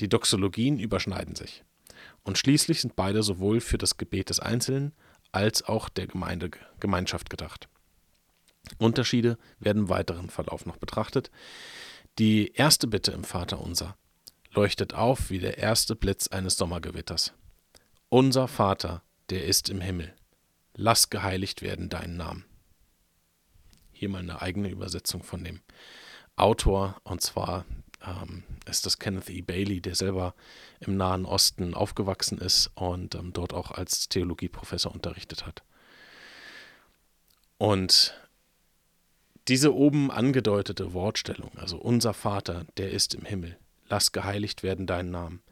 Die 0.00 0.08
Doxologien 0.08 0.78
überschneiden 0.78 1.34
sich. 1.34 1.64
Und 2.24 2.38
schließlich 2.38 2.80
sind 2.80 2.96
beide 2.96 3.22
sowohl 3.22 3.60
für 3.60 3.78
das 3.78 3.96
Gebet 3.96 4.30
des 4.30 4.40
Einzelnen 4.40 4.92
als 5.32 5.62
auch 5.62 5.88
der 5.88 6.06
Gemeinde, 6.06 6.50
Gemeinschaft 6.78 7.30
gedacht. 7.30 7.68
Unterschiede 8.78 9.38
werden 9.58 9.84
im 9.84 9.88
weiteren 9.88 10.30
Verlauf 10.30 10.66
noch 10.66 10.76
betrachtet. 10.76 11.30
Die 12.18 12.52
erste 12.52 12.86
Bitte 12.86 13.12
im 13.12 13.24
Vaterunser 13.24 13.96
leuchtet 14.52 14.94
auf 14.94 15.30
wie 15.30 15.38
der 15.38 15.58
erste 15.58 15.96
Blitz 15.96 16.28
eines 16.28 16.56
Sommergewitters. 16.56 17.32
Unser 18.08 18.48
Vater, 18.48 19.02
der 19.30 19.46
ist 19.46 19.70
im 19.70 19.80
Himmel, 19.80 20.14
lass 20.74 21.10
geheiligt 21.10 21.62
werden 21.62 21.88
deinen 21.88 22.16
Namen. 22.16 22.44
Hier 23.92 24.10
mal 24.10 24.18
eine 24.18 24.42
eigene 24.42 24.68
Übersetzung 24.68 25.22
von 25.22 25.42
dem 25.44 25.60
Autor, 26.36 27.00
und 27.04 27.22
zwar 27.22 27.64
ähm, 28.04 28.42
ist 28.72 28.86
das 28.86 28.98
Kenneth 28.98 29.30
E. 29.30 29.42
Bailey, 29.42 29.80
der 29.80 29.94
selber 29.94 30.34
im 30.80 30.96
Nahen 30.96 31.24
Osten 31.24 31.74
aufgewachsen 31.74 32.38
ist 32.38 32.70
und 32.74 33.14
ähm, 33.14 33.32
dort 33.32 33.52
auch 33.52 33.70
als 33.70 34.08
Theologieprofessor 34.08 34.92
unterrichtet 34.92 35.46
hat. 35.46 35.62
Und 37.58 38.14
diese 39.48 39.74
oben 39.74 40.10
angedeutete 40.10 40.94
Wortstellung, 40.94 41.50
also 41.56 41.76
unser 41.76 42.14
Vater, 42.14 42.64
der 42.76 42.90
ist 42.90 43.14
im 43.14 43.24
Himmel, 43.24 43.58
lass 43.88 44.12
geheiligt 44.12 44.62
werden 44.62 44.86
dein 44.86 45.10
Namen, 45.10 45.42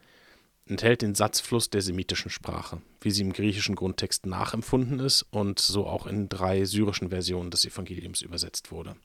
enthält 0.67 1.03
den 1.03 1.15
Satzfluss 1.15 1.69
der 1.71 1.83
semitischen 1.83 2.31
Sprache, 2.31 2.81
wie 3.01 3.11
sie 3.11 3.23
im 3.23 3.33
griechischen 3.33 3.75
Grundtext 3.75 4.27
nachempfunden 4.27 5.01
ist 5.01 5.27
und 5.31 5.59
so 5.59 5.87
auch 5.87 6.07
in 6.07 6.29
drei 6.29 6.65
syrischen 6.65 7.11
Versionen 7.11 7.51
des 7.51 7.65
Evangeliums 7.67 8.23
übersetzt 8.23 8.71
wurde. 8.71 8.97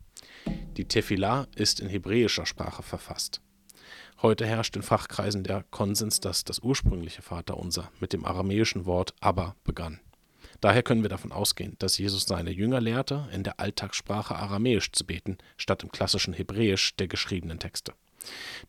Die 0.77 0.87
Tefillah 0.87 1.47
ist 1.55 1.79
in 1.79 1.89
hebräischer 1.89 2.45
Sprache 2.45 2.83
verfasst. 2.83 3.41
Heute 4.25 4.47
herrscht 4.47 4.75
in 4.75 4.81
Fachkreisen 4.81 5.43
der 5.43 5.65
Konsens, 5.69 6.19
dass 6.19 6.43
das 6.43 6.57
ursprüngliche 6.57 7.21
Vaterunser 7.21 7.91
mit 7.99 8.11
dem 8.11 8.25
aramäischen 8.25 8.87
Wort 8.87 9.13
Abba 9.19 9.55
begann. 9.63 9.99
Daher 10.61 10.81
können 10.81 11.03
wir 11.03 11.11
davon 11.11 11.31
ausgehen, 11.31 11.75
dass 11.77 11.99
Jesus 11.99 12.23
seine 12.23 12.49
Jünger 12.49 12.81
lehrte, 12.81 13.29
in 13.31 13.43
der 13.43 13.59
Alltagssprache 13.59 14.35
aramäisch 14.35 14.91
zu 14.91 15.05
beten, 15.05 15.37
statt 15.57 15.83
im 15.83 15.91
klassischen 15.91 16.33
Hebräisch 16.33 16.95
der 16.95 17.07
geschriebenen 17.07 17.59
Texte. 17.59 17.93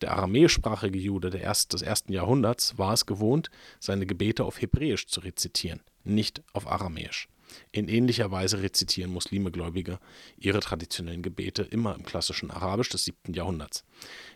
Der 0.01 0.11
aramäischsprachige 0.11 0.99
Jude 0.99 1.35
erst, 1.35 1.73
des 1.73 1.81
ersten 1.81 2.13
Jahrhunderts 2.13 2.77
war 2.77 2.93
es 2.93 3.07
gewohnt, 3.07 3.49
seine 3.79 4.05
Gebete 4.05 4.45
auf 4.45 4.61
Hebräisch 4.61 5.07
zu 5.07 5.21
rezitieren, 5.21 5.81
nicht 6.03 6.43
auf 6.53 6.67
Aramäisch. 6.67 7.29
In 7.71 7.87
ähnlicher 7.87 8.31
Weise 8.31 8.61
rezitieren 8.61 9.11
Muslime 9.11 9.51
Gläubige 9.51 9.99
ihre 10.37 10.59
traditionellen 10.59 11.21
Gebete 11.21 11.63
immer 11.63 11.95
im 11.95 12.03
klassischen 12.03 12.51
Arabisch 12.51 12.89
des 12.89 13.05
7. 13.05 13.33
Jahrhunderts. 13.33 13.83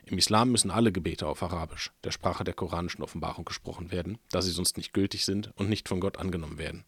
Im 0.06 0.17
Islam 0.17 0.52
müssen 0.52 0.71
alle 0.71 0.91
Gebete 0.91 1.28
auf 1.28 1.43
Arabisch, 1.43 1.91
der 2.04 2.12
Sprache 2.12 2.43
der 2.43 2.54
koranischen 2.54 3.04
Offenbarung, 3.04 3.45
gesprochen 3.45 3.91
werden, 3.91 4.17
da 4.32 4.41
sie 4.41 4.52
sonst 4.52 4.78
nicht 4.78 4.93
gültig 4.93 5.26
sind 5.26 5.52
und 5.56 5.69
nicht 5.69 5.88
von 5.88 6.00
Gott 6.00 6.17
angenommen 6.17 6.58
werden. 6.58 6.86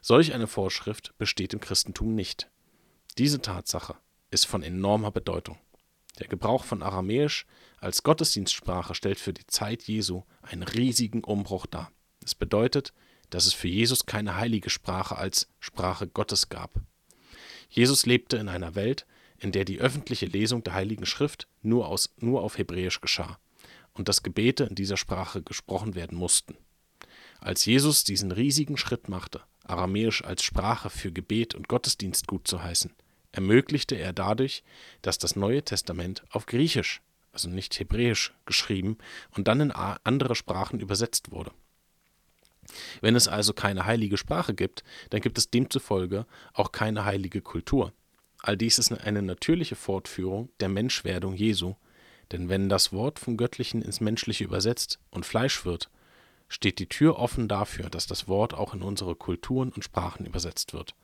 Solch 0.00 0.34
eine 0.34 0.46
Vorschrift 0.46 1.16
besteht 1.18 1.54
im 1.54 1.60
Christentum 1.60 2.14
nicht. 2.14 2.50
Diese 3.18 3.40
Tatsache 3.40 3.96
ist 4.30 4.46
von 4.46 4.62
enormer 4.62 5.10
Bedeutung. 5.10 5.58
Der 6.18 6.28
Gebrauch 6.28 6.64
von 6.64 6.82
Aramäisch 6.82 7.46
als 7.78 8.02
Gottesdienstsprache 8.02 8.94
stellt 8.94 9.18
für 9.18 9.32
die 9.32 9.46
Zeit 9.46 9.82
Jesu 9.84 10.24
einen 10.42 10.62
riesigen 10.62 11.24
Umbruch 11.24 11.66
dar. 11.66 11.90
Es 12.24 12.34
bedeutet, 12.34 12.92
dass 13.32 13.46
es 13.46 13.54
für 13.54 13.68
Jesus 13.68 14.04
keine 14.04 14.36
heilige 14.36 14.68
Sprache 14.68 15.16
als 15.16 15.48
Sprache 15.58 16.06
Gottes 16.06 16.50
gab. 16.50 16.80
Jesus 17.70 18.04
lebte 18.04 18.36
in 18.36 18.48
einer 18.48 18.74
Welt, 18.74 19.06
in 19.38 19.52
der 19.52 19.64
die 19.64 19.80
öffentliche 19.80 20.26
Lesung 20.26 20.62
der 20.62 20.74
Heiligen 20.74 21.06
Schrift 21.06 21.48
nur, 21.62 21.88
aus, 21.88 22.14
nur 22.18 22.42
auf 22.42 22.58
Hebräisch 22.58 23.00
geschah 23.00 23.38
und 23.94 24.08
dass 24.08 24.22
Gebete 24.22 24.64
in 24.64 24.74
dieser 24.74 24.98
Sprache 24.98 25.42
gesprochen 25.42 25.94
werden 25.94 26.16
mussten. 26.16 26.56
Als 27.40 27.64
Jesus 27.64 28.04
diesen 28.04 28.32
riesigen 28.32 28.76
Schritt 28.76 29.08
machte, 29.08 29.40
Aramäisch 29.64 30.22
als 30.22 30.42
Sprache 30.42 30.90
für 30.90 31.10
Gebet 31.10 31.54
und 31.54 31.68
Gottesdienst 31.68 32.26
gut 32.26 32.46
zu 32.46 32.62
heißen, 32.62 32.92
ermöglichte 33.32 33.94
er 33.94 34.12
dadurch, 34.12 34.62
dass 35.00 35.18
das 35.18 35.36
Neue 35.36 35.64
Testament 35.64 36.22
auf 36.30 36.44
Griechisch, 36.46 37.00
also 37.32 37.48
nicht 37.48 37.78
Hebräisch, 37.78 38.34
geschrieben 38.44 38.98
und 39.36 39.48
dann 39.48 39.60
in 39.60 39.70
andere 39.70 40.34
Sprachen 40.34 40.80
übersetzt 40.80 41.30
wurde. 41.30 41.52
Wenn 43.00 43.16
es 43.16 43.28
also 43.28 43.52
keine 43.52 43.86
heilige 43.86 44.16
Sprache 44.16 44.54
gibt, 44.54 44.84
dann 45.10 45.20
gibt 45.20 45.38
es 45.38 45.50
demzufolge 45.50 46.26
auch 46.52 46.72
keine 46.72 47.04
heilige 47.04 47.40
Kultur. 47.40 47.92
All 48.38 48.56
dies 48.56 48.78
ist 48.78 48.92
eine 48.92 49.22
natürliche 49.22 49.76
Fortführung 49.76 50.50
der 50.60 50.68
Menschwerdung 50.68 51.34
Jesu, 51.34 51.74
denn 52.32 52.48
wenn 52.48 52.68
das 52.68 52.92
Wort 52.92 53.18
vom 53.18 53.36
Göttlichen 53.36 53.82
ins 53.82 54.00
Menschliche 54.00 54.44
übersetzt 54.44 54.98
und 55.10 55.26
Fleisch 55.26 55.64
wird, 55.64 55.90
steht 56.48 56.78
die 56.78 56.88
Tür 56.88 57.18
offen 57.18 57.48
dafür, 57.48 57.88
dass 57.88 58.06
das 58.06 58.26
Wort 58.28 58.52
auch 58.52 58.74
in 58.74 58.82
unsere 58.82 59.14
Kulturen 59.14 59.70
und 59.70 59.84
Sprachen 59.84 60.26
übersetzt 60.26 60.72
wird. 60.72 60.94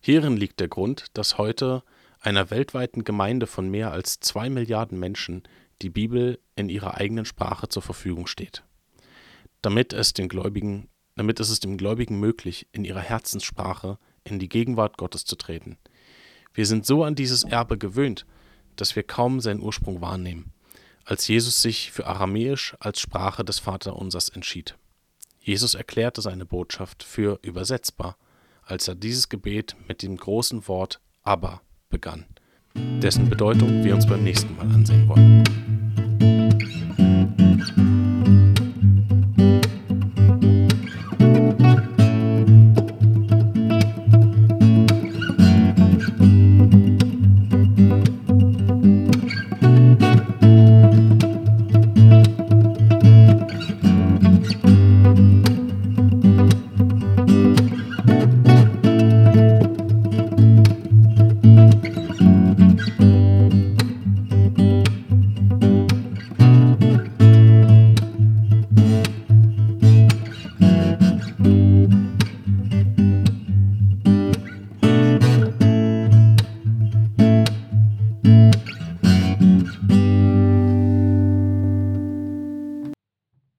Hierin 0.00 0.36
liegt 0.36 0.60
der 0.60 0.68
Grund, 0.68 1.06
dass 1.14 1.38
heute 1.38 1.82
einer 2.20 2.50
weltweiten 2.50 3.04
Gemeinde 3.04 3.46
von 3.46 3.70
mehr 3.70 3.92
als 3.92 4.20
zwei 4.20 4.50
Milliarden 4.50 4.98
Menschen 4.98 5.44
die 5.82 5.90
Bibel 5.90 6.40
in 6.56 6.68
ihrer 6.68 6.96
eigenen 6.96 7.24
Sprache 7.24 7.68
zur 7.68 7.82
Verfügung 7.82 8.26
steht 8.26 8.64
damit 9.62 9.92
es, 9.92 10.12
den 10.12 10.28
Gläubigen, 10.28 10.88
damit 11.16 11.40
ist 11.40 11.50
es 11.50 11.60
dem 11.60 11.76
Gläubigen 11.76 12.20
möglich, 12.20 12.68
in 12.72 12.84
ihrer 12.84 13.00
Herzenssprache 13.00 13.98
in 14.24 14.38
die 14.38 14.48
Gegenwart 14.48 14.96
Gottes 14.96 15.24
zu 15.24 15.36
treten. 15.36 15.78
Wir 16.54 16.66
sind 16.66 16.86
so 16.86 17.04
an 17.04 17.14
dieses 17.14 17.44
Erbe 17.44 17.78
gewöhnt, 17.78 18.26
dass 18.76 18.96
wir 18.96 19.02
kaum 19.02 19.40
seinen 19.40 19.60
Ursprung 19.60 20.00
wahrnehmen, 20.00 20.52
als 21.04 21.28
Jesus 21.28 21.62
sich 21.62 21.90
für 21.90 22.06
Aramäisch 22.06 22.76
als 22.80 23.00
Sprache 23.00 23.44
des 23.44 23.58
Vaterunsers 23.58 24.28
entschied. 24.28 24.76
Jesus 25.40 25.74
erklärte 25.74 26.20
seine 26.20 26.44
Botschaft 26.44 27.02
für 27.02 27.38
übersetzbar, 27.42 28.16
als 28.62 28.86
er 28.86 28.94
dieses 28.94 29.28
Gebet 29.28 29.76
mit 29.86 30.02
dem 30.02 30.16
großen 30.16 30.68
Wort 30.68 31.00
Aber 31.22 31.62
begann, 31.88 32.26
dessen 32.74 33.30
Bedeutung 33.30 33.82
wir 33.82 33.94
uns 33.94 34.06
beim 34.06 34.22
nächsten 34.22 34.54
Mal 34.56 34.66
ansehen 34.66 35.08
wollen. 35.08 36.37